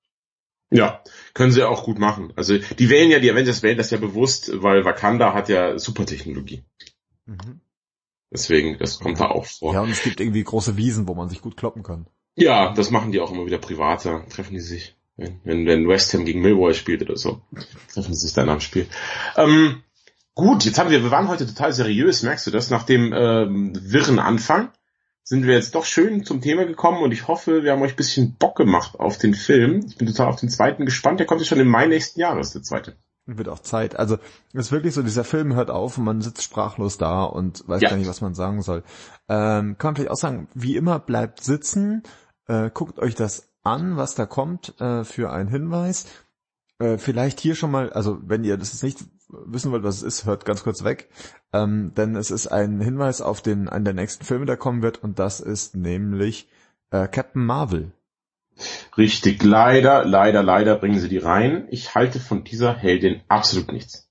[0.72, 2.34] Ja, können sie auch gut machen.
[2.36, 6.64] Also die wählen ja, die Avengers wählen das ja bewusst, weil Wakanda hat ja Supertechnologie.
[7.26, 7.62] Mhm.
[8.34, 9.74] Deswegen, das kommt da auch vor.
[9.76, 12.08] Ja, und es gibt irgendwie große Wiesen, wo man sich gut kloppen kann.
[12.36, 14.26] Ja, das machen die auch immer wieder privater.
[14.28, 17.42] Treffen die sich, wenn, wenn, wenn West Ham gegen Millwall spielt oder so.
[17.94, 18.88] Treffen sie sich dann am Spiel.
[19.38, 19.84] Ähm,
[20.34, 22.72] gut, jetzt haben wir, wir waren heute total seriös, merkst du das?
[22.72, 24.72] Nach dem ähm, wirren Anfang
[25.24, 27.98] sind wir jetzt doch schön zum Thema gekommen und ich hoffe, wir haben euch ein
[27.98, 29.86] bisschen Bock gemacht auf den Film.
[29.88, 31.20] Ich bin total auf den zweiten gespannt.
[31.20, 32.98] Der kommt ja schon im Mai nächsten Jahres, der zweite.
[33.26, 33.98] Wird auch Zeit.
[33.98, 34.18] Also
[34.52, 37.82] es ist wirklich so, dieser Film hört auf und man sitzt sprachlos da und weiß
[37.82, 37.90] ja.
[37.90, 38.84] gar nicht, was man sagen soll.
[39.30, 42.04] Ähm, kann man vielleicht auch sagen, wie immer bleibt sitzen,
[42.48, 46.06] äh, guckt euch das an, was da kommt äh, für einen Hinweis.
[46.80, 50.04] Äh, vielleicht hier schon mal, also wenn ihr das jetzt nicht wissen wollt, was es
[50.04, 51.10] ist, hört ganz kurz weg.
[51.54, 55.02] Ähm, denn es ist ein Hinweis auf den einen der nächsten Filme, der kommen wird
[55.02, 56.50] und das ist nämlich
[56.92, 57.94] äh, Captain Marvel.
[58.97, 61.68] Richtig, leider, leider, leider bringen sie die rein.
[61.70, 64.10] Ich halte von dieser Heldin absolut nichts.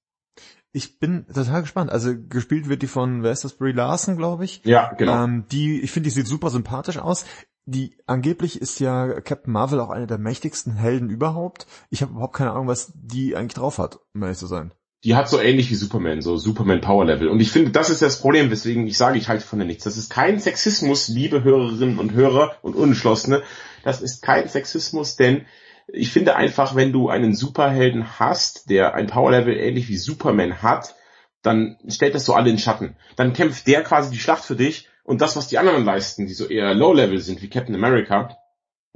[0.72, 1.90] Ich bin total gespannt.
[1.90, 4.62] Also gespielt wird die von, wer ist das, Brie Larson, glaube ich.
[4.64, 5.24] Ja, genau.
[5.24, 7.24] Ähm, die, ich finde, die sieht super sympathisch aus.
[7.64, 11.66] Die angeblich ist ja Captain Marvel auch eine der mächtigsten Helden überhaupt.
[11.90, 14.72] Ich habe überhaupt keine Ahnung, was die eigentlich drauf hat, um ehrlich zu sein
[15.04, 17.28] die hat so ähnlich wie Superman, so Superman Power Level.
[17.28, 19.84] Und ich finde, das ist das Problem, weswegen ich sage, ich halte von der nichts.
[19.84, 23.42] Das ist kein Sexismus, liebe Hörerinnen und Hörer und Unentschlossene.
[23.82, 25.46] Das ist kein Sexismus, denn
[25.88, 30.62] ich finde einfach, wenn du einen Superhelden hast, der ein Power Level ähnlich wie Superman
[30.62, 30.94] hat,
[31.42, 32.96] dann stellt das so alle in Schatten.
[33.16, 36.34] Dann kämpft der quasi die Schlacht für dich und das, was die anderen leisten, die
[36.34, 38.36] so eher Low Level sind, wie Captain America,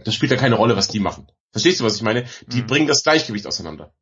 [0.05, 1.27] das spielt ja keine Rolle, was die machen.
[1.51, 2.27] Verstehst du, was ich meine?
[2.47, 2.67] Die mhm.
[2.67, 3.93] bringen das Gleichgewicht auseinander.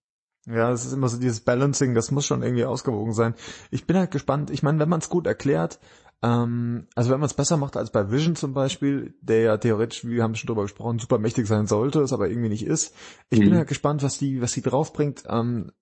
[0.47, 3.35] Ja, es ist immer so dieses Balancing, das muss schon irgendwie ausgewogen sein.
[3.71, 4.51] Ich bin halt gespannt.
[4.51, 5.79] Ich meine, wenn man es gut erklärt,
[6.23, 10.05] ähm, also wenn man es besser macht als bei Vision zum Beispiel, der ja theoretisch,
[10.05, 12.95] wir haben schon drüber gesprochen, super mächtig sein sollte, es aber irgendwie nicht ist.
[13.31, 13.45] Ich mhm.
[13.45, 15.25] bin halt gespannt, was die, was sie draufbringt.
[15.29, 15.73] Ähm,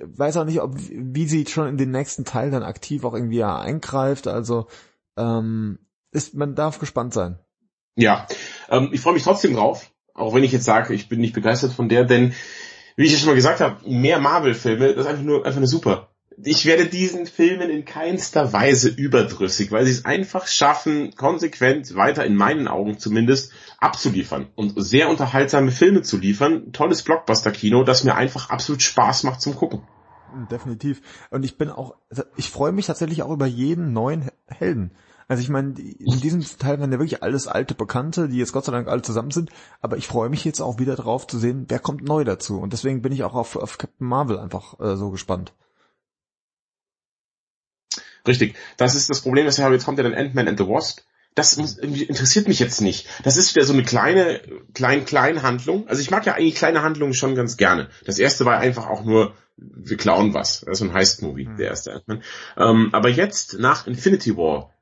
[0.00, 3.42] weiß auch nicht, ob wie sie schon in den nächsten Teil dann aktiv auch irgendwie
[3.42, 4.26] eingreift.
[4.26, 4.68] Also
[5.16, 5.78] ähm,
[6.12, 7.38] ist, man darf gespannt sein.
[7.96, 8.26] Ja,
[8.68, 11.72] ähm, ich freue mich trotzdem drauf, auch wenn ich jetzt sage, ich bin nicht begeistert
[11.72, 12.34] von der, denn
[12.96, 15.68] wie ich ja schon mal gesagt habe, mehr Marvel-Filme, das ist einfach nur, einfach nur
[15.68, 16.08] super.
[16.42, 22.26] Ich werde diesen Filmen in keinster Weise überdrüssig, weil sie es einfach schaffen, konsequent weiter
[22.26, 26.72] in meinen Augen zumindest abzuliefern und sehr unterhaltsame Filme zu liefern.
[26.72, 29.82] Tolles Blockbuster-Kino, das mir einfach absolut Spaß macht zum Gucken.
[30.50, 31.00] Definitiv.
[31.30, 31.94] Und ich bin auch,
[32.36, 34.90] ich freue mich tatsächlich auch über jeden neuen Helden.
[35.28, 38.66] Also ich meine, in diesem Teil waren ja wirklich alles alte Bekannte, die jetzt Gott
[38.66, 41.64] sei Dank alle zusammen sind, aber ich freue mich jetzt auch wieder drauf zu sehen,
[41.68, 42.60] wer kommt neu dazu.
[42.60, 45.52] Und deswegen bin ich auch auf, auf Captain Marvel einfach äh, so gespannt.
[48.26, 48.56] Richtig.
[48.76, 51.00] Das ist das Problem, dass ja jetzt kommt ja dann Ant-Man and the Wasp.
[51.34, 53.06] Das interessiert mich jetzt nicht.
[53.22, 54.40] Das ist wieder so eine kleine,
[54.72, 55.86] klein, klein Handlung.
[55.86, 57.90] Also ich mag ja eigentlich kleine Handlungen schon ganz gerne.
[58.06, 60.62] Das erste war einfach auch nur, wir klauen was.
[60.62, 61.56] Das ist ein Heist-Movie, mhm.
[61.58, 62.22] der erste Ant-Man.
[62.56, 64.72] Ähm, aber jetzt, nach Infinity War,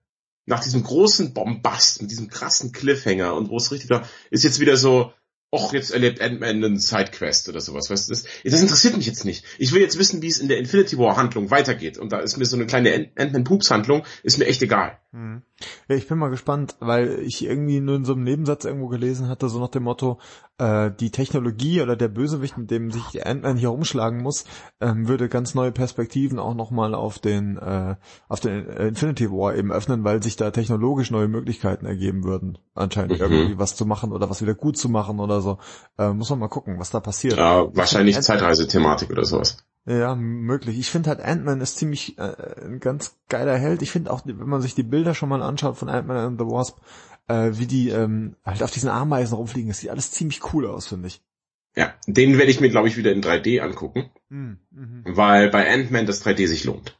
[0.46, 4.60] nach diesem großen Bombast, mit diesem krassen Cliffhanger und wo es richtig war, ist jetzt
[4.60, 5.12] wieder so,
[5.54, 7.88] och, jetzt erlebt Ant-Man einen Sidequest oder sowas.
[7.88, 9.44] Weißt du, das, das interessiert mich jetzt nicht.
[9.58, 11.96] Ich will jetzt wissen, wie es in der Infinity War Handlung weitergeht.
[11.96, 14.98] Und da ist mir so eine kleine Ant-Man-Poops-Handlung, ist mir echt egal.
[15.12, 15.42] Hm.
[15.88, 19.28] Ja, ich bin mal gespannt, weil ich irgendwie nur in so einem Nebensatz irgendwo gelesen
[19.28, 20.18] hatte, so nach dem Motto,
[20.58, 24.44] äh, die Technologie oder der Bösewicht, mit dem sich Ant-Man hier umschlagen muss,
[24.80, 27.94] ähm, würde ganz neue Perspektiven auch nochmal auf den, äh,
[28.28, 33.12] auf den Infinity War eben öffnen, weil sich da technologisch neue Möglichkeiten ergeben würden, anscheinend
[33.12, 33.20] mhm.
[33.20, 35.58] irgendwie was zu machen oder was wieder gut zu machen oder so.
[35.98, 37.36] Äh, muss man mal gucken, was da passiert.
[37.36, 39.58] Ja, wahrscheinlich Zeitreisethematik oder sowas.
[39.86, 40.78] Ja, möglich.
[40.78, 43.82] Ich finde halt Ant-Man ist ziemlich äh, ein ganz geiler Held.
[43.82, 46.46] Ich finde auch, wenn man sich die Bilder schon mal anschaut von Ant-Man and the
[46.46, 46.78] Wasp,
[47.28, 50.88] äh, wie die ähm, halt auf diesen Ameisen rumfliegen, das sieht alles ziemlich cool aus,
[50.88, 51.22] finde ich.
[51.76, 54.58] Ja, den werde ich mir, glaube ich, wieder in 3D angucken, mhm.
[55.04, 56.98] weil bei Ant-Man das 3D sich lohnt.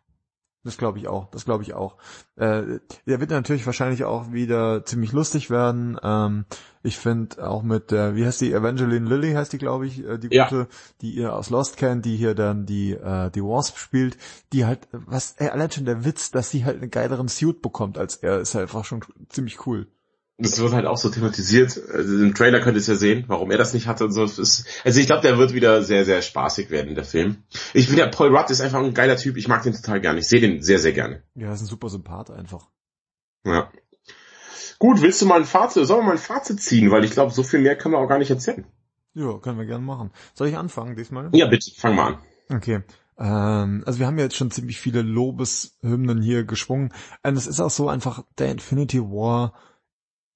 [0.64, 1.98] Das glaube ich auch, das glaube ich auch.
[2.36, 5.98] Äh, der wird natürlich wahrscheinlich auch wieder ziemlich lustig werden.
[6.02, 6.46] Ähm,
[6.82, 10.18] ich finde auch mit der, wie heißt die, Evangeline Lilly heißt die, glaube ich, äh,
[10.18, 10.66] die gute, ja.
[11.02, 14.16] die ihr aus Lost kennt, die hier dann die, äh, die Wasp spielt,
[14.54, 17.98] die halt, was, ey, allein schon der Witz, dass sie halt einen geileren Suit bekommt
[17.98, 19.86] als er, ist halt einfach schon ziemlich cool
[20.36, 21.80] das wird halt auch so thematisiert.
[21.92, 24.24] Also Im Trailer könnt ihr es ja sehen, warum er das nicht hatte und so.
[24.24, 27.44] Ist, also ich glaube, der wird wieder sehr, sehr spaßig werden, der Film.
[27.72, 29.36] Ich finde ja, Paul Rudd ist einfach ein geiler Typ.
[29.36, 30.18] Ich mag den total gerne.
[30.18, 31.22] Ich sehe den sehr, sehr gerne.
[31.34, 32.68] Ja, ist ein super Sympath einfach.
[33.44, 33.70] Ja.
[34.80, 36.90] Gut, willst du mal ein Fazit, sollen wir mal ein Fazit ziehen?
[36.90, 38.66] Weil ich glaube, so viel mehr können wir auch gar nicht erzählen.
[39.14, 40.10] Ja, können wir gerne machen.
[40.34, 41.30] Soll ich anfangen diesmal?
[41.32, 42.18] Ja, bitte, fang mal an.
[42.56, 42.82] Okay.
[43.16, 46.92] Ähm, also wir haben ja jetzt schon ziemlich viele Lobeshymnen hier geschwungen.
[47.22, 49.54] Und es ist auch so einfach, der Infinity War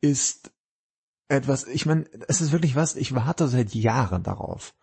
[0.00, 0.52] ist
[1.28, 4.74] etwas, ich meine, es ist wirklich was, ich warte seit Jahren darauf.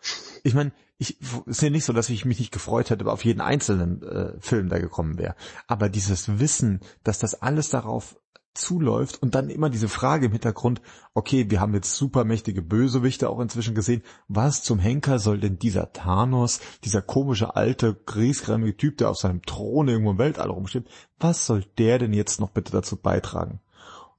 [0.44, 3.42] Ich meine, ich ist ja nicht so, dass ich mich nicht gefreut hätte auf jeden
[3.42, 5.36] einzelnen äh, Film, der gekommen wäre.
[5.68, 8.16] Aber dieses Wissen, dass das alles darauf
[8.54, 10.82] zuläuft und dann immer diese Frage im Hintergrund,
[11.14, 15.92] okay, wir haben jetzt supermächtige Bösewichte auch inzwischen gesehen, was zum Henker soll denn dieser
[15.92, 20.88] Thanos, dieser komische alte, griesgrämige Typ, der auf seinem Thron irgendwo im Weltall rumsteht,
[21.20, 23.60] was soll der denn jetzt noch bitte dazu beitragen?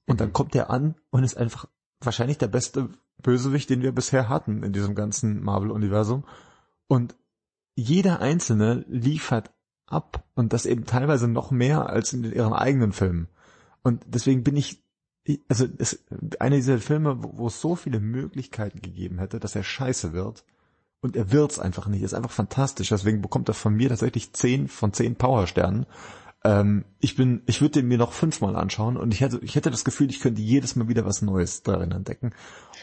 [0.06, 1.66] Und dann kommt er an und ist einfach
[2.00, 2.90] wahrscheinlich der beste
[3.22, 6.24] Bösewicht, den wir bisher hatten in diesem ganzen Marvel-Universum.
[6.86, 7.16] Und
[7.74, 9.52] jeder Einzelne liefert
[9.86, 13.28] ab und das eben teilweise noch mehr als in ihren eigenen Filmen.
[13.82, 14.82] Und deswegen bin ich,
[15.48, 16.04] also es,
[16.40, 20.44] einer dieser Filme, wo, wo es so viele Möglichkeiten gegeben hätte, dass er scheiße wird.
[21.00, 22.00] Und er wird's einfach nicht.
[22.00, 22.88] Er ist einfach fantastisch.
[22.88, 25.86] Deswegen bekommt er von mir tatsächlich zehn von zehn Powersternen.
[26.44, 29.70] Ähm, ich bin, ich würde den mir noch fünfmal anschauen und ich hätte, ich hätte
[29.70, 32.34] das Gefühl, ich könnte jedes Mal wieder was Neues darin entdecken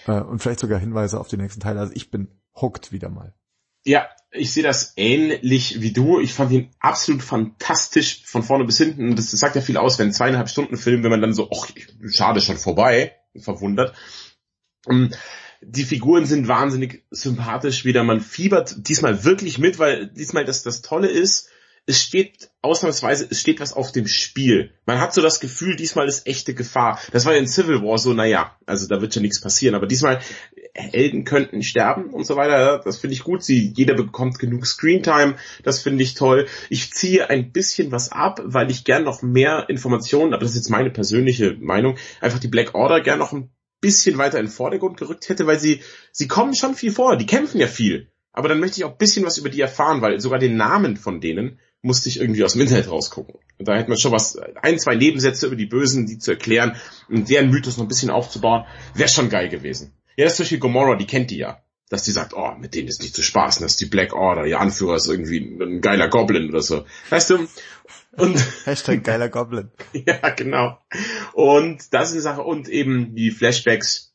[0.07, 1.79] äh, und vielleicht sogar Hinweise auf die nächsten Teile.
[1.79, 3.33] Also ich bin hooked wieder mal.
[3.85, 6.19] Ja, ich sehe das ähnlich wie du.
[6.19, 9.15] Ich fand ihn absolut fantastisch von vorne bis hinten.
[9.15, 11.67] Das, das sagt ja viel aus, wenn zweieinhalb Stunden Film, wenn man dann so, ach,
[12.09, 13.95] schade, schon vorbei, verwundert.
[14.89, 15.11] Ähm,
[15.61, 18.03] die Figuren sind wahnsinnig sympathisch wieder.
[18.03, 21.49] Man fiebert diesmal wirklich mit, weil diesmal das, das Tolle ist,
[21.85, 24.71] es steht ausnahmsweise, es steht was auf dem Spiel.
[24.85, 26.99] Man hat so das Gefühl, diesmal ist echte Gefahr.
[27.11, 29.85] Das war ja in Civil War so, naja, also da wird schon nichts passieren, aber
[29.85, 30.21] diesmal
[30.73, 32.81] Helden könnten sterben und so weiter.
[32.83, 33.43] Das finde ich gut.
[33.43, 35.35] Sie, jeder bekommt genug Screentime.
[35.63, 36.47] Das finde ich toll.
[36.69, 40.57] Ich ziehe ein bisschen was ab, weil ich gern noch mehr Informationen, aber das ist
[40.57, 43.51] jetzt meine persönliche Meinung, einfach die Black Order gern noch ein
[43.81, 45.81] bisschen weiter in den Vordergrund gerückt hätte, weil sie,
[46.13, 47.17] sie kommen schon viel vor.
[47.17, 48.09] Die kämpfen ja viel.
[48.31, 50.97] Aber dann möchte ich auch ein bisschen was über die erfahren, weil sogar den Namen
[50.97, 53.35] von denen musste ich irgendwie aus dem Internet rausgucken.
[53.59, 56.75] Und da hätte man schon was, ein, zwei Nebensätze über die Bösen, die zu erklären
[57.09, 58.65] und deren Mythos noch ein bisschen aufzubauen,
[58.95, 59.93] wäre schon geil gewesen.
[60.15, 61.61] Ja, das ist zum Beispiel Gomorrah, die kennt die ja.
[61.89, 64.45] Dass die sagt, oh, mit denen ist nicht zu spaßen, das ist die Black Order,
[64.45, 66.85] ihr Anführer ist irgendwie ein geiler Goblin oder so.
[67.09, 67.47] Weißt du?
[68.15, 69.69] Und Hashtag geiler Goblin.
[69.93, 70.79] ja, genau.
[71.33, 72.41] Und das ist eine Sache.
[72.43, 74.13] Und eben die Flashbacks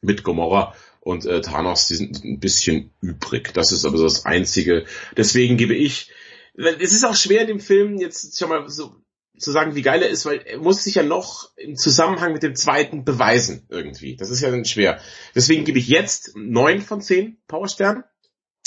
[0.00, 3.52] mit Gomorrah und äh, Thanos, die sind ein bisschen übrig.
[3.52, 4.86] Das ist aber so das Einzige.
[5.16, 6.10] Deswegen gebe ich
[6.54, 8.96] es ist auch schwer, dem Film jetzt schon mal so
[9.38, 12.42] zu sagen, wie geil er ist, weil er muss sich ja noch im Zusammenhang mit
[12.42, 14.16] dem zweiten beweisen irgendwie.
[14.16, 15.00] Das ist ja dann schwer.
[15.34, 18.04] Deswegen gebe ich jetzt neun von zehn Powersternen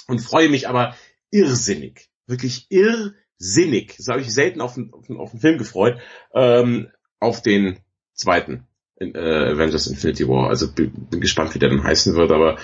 [0.07, 0.95] und freue mich aber
[1.31, 5.99] irrsinnig, wirklich irrsinnig, so habe ich selten auf einen, auf, einen, auf einen Film gefreut,
[6.33, 7.79] ähm, auf den
[8.13, 8.67] zweiten
[8.97, 10.49] in, äh, Avengers Infinity War.
[10.49, 12.57] Also bin, bin gespannt, wie der dann heißen wird, aber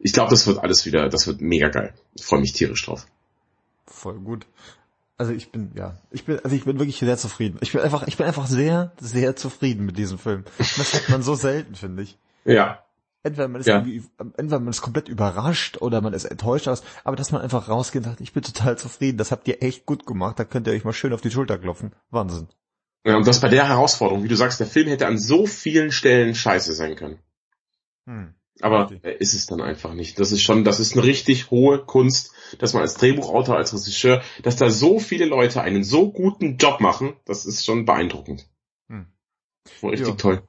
[0.00, 1.94] ich glaube, das wird alles wieder, das wird mega geil.
[2.14, 3.06] Ich freue mich tierisch drauf
[3.86, 4.46] voll gut.
[5.16, 7.58] Also ich bin, ja, ich bin, also ich bin wirklich sehr zufrieden.
[7.60, 10.44] Ich bin einfach, ich bin einfach sehr, sehr zufrieden mit diesem Film.
[10.58, 12.18] Das hat man so selten, finde ich.
[12.44, 12.84] Ja.
[13.22, 13.76] Entweder man ist ja.
[13.76, 17.68] irgendwie, entweder man ist komplett überrascht oder man ist enttäuscht aus, aber dass man einfach
[17.68, 20.66] rausgeht und sagt, ich bin total zufrieden, das habt ihr echt gut gemacht, da könnt
[20.66, 21.92] ihr euch mal schön auf die Schulter klopfen.
[22.10, 22.48] Wahnsinn.
[23.06, 25.92] Ja, und das bei der Herausforderung, wie du sagst, der Film hätte an so vielen
[25.92, 27.18] Stellen scheiße sein können.
[28.06, 28.34] Hm.
[28.60, 30.20] Aber er ist es dann einfach nicht.
[30.20, 34.22] Das ist schon, das ist eine richtig hohe Kunst, dass man als Drehbuchautor, als Regisseur,
[34.42, 38.48] dass da so viele Leute einen so guten Job machen, das ist schon beeindruckend.
[38.88, 39.06] Hm.
[39.82, 40.14] Richtig ja.
[40.14, 40.42] toll.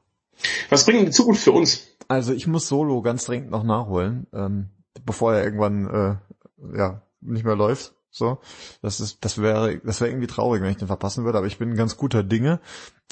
[0.70, 1.88] Was bringt die Zukunft für uns?
[2.08, 4.70] Also ich muss Solo ganz dringend noch nachholen, ähm,
[5.04, 7.96] bevor er irgendwann äh, ja nicht mehr läuft.
[8.12, 8.40] So,
[8.82, 11.38] das ist, das wäre, das wäre irgendwie traurig, wenn ich den verpassen würde.
[11.38, 12.62] Aber ich bin ein ganz guter Dinge.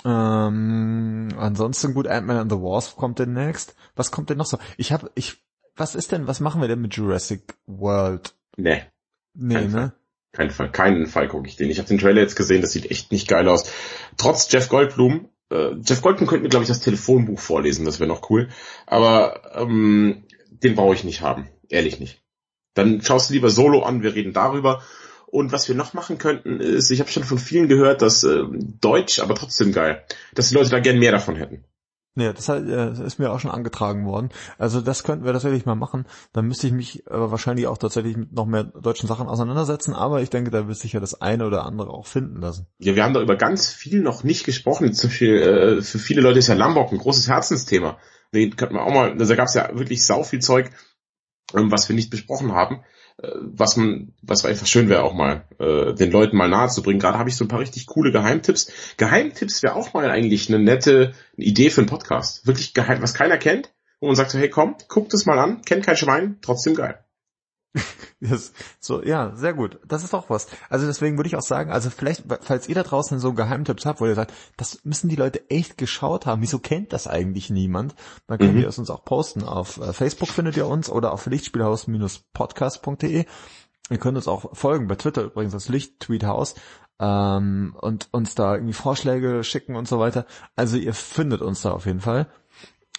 [0.06, 3.76] Ähm, ansonsten gut, Ant-Man and the Wasp kommt demnächst.
[3.95, 4.58] Was kommt denn noch so?
[4.78, 5.38] Ich habe, ich,
[5.76, 8.36] was ist denn, was machen wir denn mit Jurassic World?
[8.58, 8.84] Nee.
[9.34, 9.72] Nee, Kein ne?
[9.72, 9.93] Fall.
[10.34, 11.70] Keinen Fall, keinen Fall gucke ich den.
[11.70, 13.72] Ich habe den Trailer jetzt gesehen, das sieht echt nicht geil aus.
[14.18, 18.08] Trotz Jeff Goldblum, äh, Jeff Goldblum könnte mir, glaube ich, das Telefonbuch vorlesen, das wäre
[18.08, 18.49] noch cool.
[18.88, 21.49] Aber ähm, den brauche ich nicht haben.
[21.70, 22.24] Ehrlich nicht.
[22.74, 24.82] Dann schaust du lieber Solo an, wir reden darüber.
[25.34, 28.44] Und was wir noch machen könnten, ist, ich habe schon von vielen gehört, dass äh,
[28.80, 30.04] Deutsch, aber trotzdem geil,
[30.36, 31.64] dass die Leute da gern mehr davon hätten.
[32.16, 34.30] Ja, das, ist mir auch schon angetragen worden.
[34.60, 36.06] Also das könnten wir tatsächlich mal machen.
[36.34, 39.96] Dann müsste ich mich aber wahrscheinlich auch tatsächlich mit noch mehr deutschen Sachen auseinandersetzen.
[39.96, 42.68] Aber ich denke, da wird sich ja das eine oder andere auch finden lassen.
[42.78, 44.94] Ja, wir haben da über ganz viel noch nicht gesprochen.
[44.94, 47.98] Zum Beispiel, äh, für viele Leute ist ja Lombok ein großes Herzensthema.
[48.36, 50.70] Den könnten wir auch mal, also da gab es ja wirklich sau viel Zeug,
[51.56, 52.84] ähm, was wir nicht besprochen haben.
[53.22, 56.82] Äh, was man, was einfach schön wäre, auch mal äh, den Leuten mal nahe zu
[56.82, 56.99] bringen.
[56.99, 58.72] Gerade habe ich so ein paar richtig coole Geheimtipps.
[58.97, 62.47] Geheimtipps wäre auch mal eigentlich eine nette Idee für einen Podcast.
[62.47, 65.61] Wirklich geheim, was keiner kennt, wo man sagt so, hey komm, guck das mal an,
[65.64, 67.03] kennt kein Schwein, trotzdem geil.
[68.26, 69.80] Das, so, ja, sehr gut.
[69.86, 70.47] Das ist auch was.
[70.69, 73.99] Also deswegen würde ich auch sagen, also vielleicht, falls ihr da draußen so Geheimtipps habt,
[73.99, 76.41] wo ihr sagt, das müssen die Leute echt geschaut haben.
[76.41, 77.95] Wieso kennt das eigentlich niemand?
[78.28, 78.61] Dann könnt mhm.
[78.61, 79.43] ihr es uns auch posten.
[79.43, 83.26] Auf äh, Facebook findet ihr uns oder auf lichtspielhaus-podcast.de.
[83.89, 86.55] Ihr könnt uns auch folgen, bei Twitter übrigens das Licht-Tweethaus
[86.99, 90.26] ähm, und uns da irgendwie Vorschläge schicken und so weiter.
[90.55, 92.28] Also ihr findet uns da auf jeden Fall.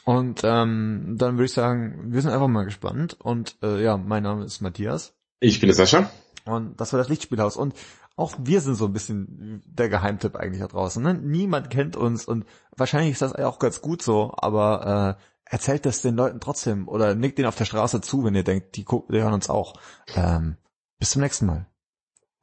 [0.04, 3.16] Und ähm, dann würde ich sagen, wir sind einfach mal gespannt.
[3.20, 5.14] Und äh, ja, mein Name ist Matthias.
[5.40, 6.10] Ich bin der Sascha.
[6.44, 7.56] Und das war das Lichtspielhaus.
[7.56, 7.74] Und
[8.16, 11.02] auch wir sind so ein bisschen der Geheimtipp eigentlich da draußen.
[11.02, 11.14] Ne?
[11.14, 12.44] Niemand kennt uns und
[12.76, 17.14] wahrscheinlich ist das auch ganz gut so, aber äh, erzählt das den Leuten trotzdem oder
[17.14, 19.74] nickt denen auf der Straße zu, wenn ihr denkt, die, die hören uns auch.
[20.14, 20.56] Ähm,
[20.98, 21.66] bis zum nächsten Mal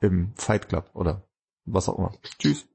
[0.02, 1.26] im Fight Club oder
[1.66, 2.12] was auch immer.
[2.40, 2.68] Tschüss.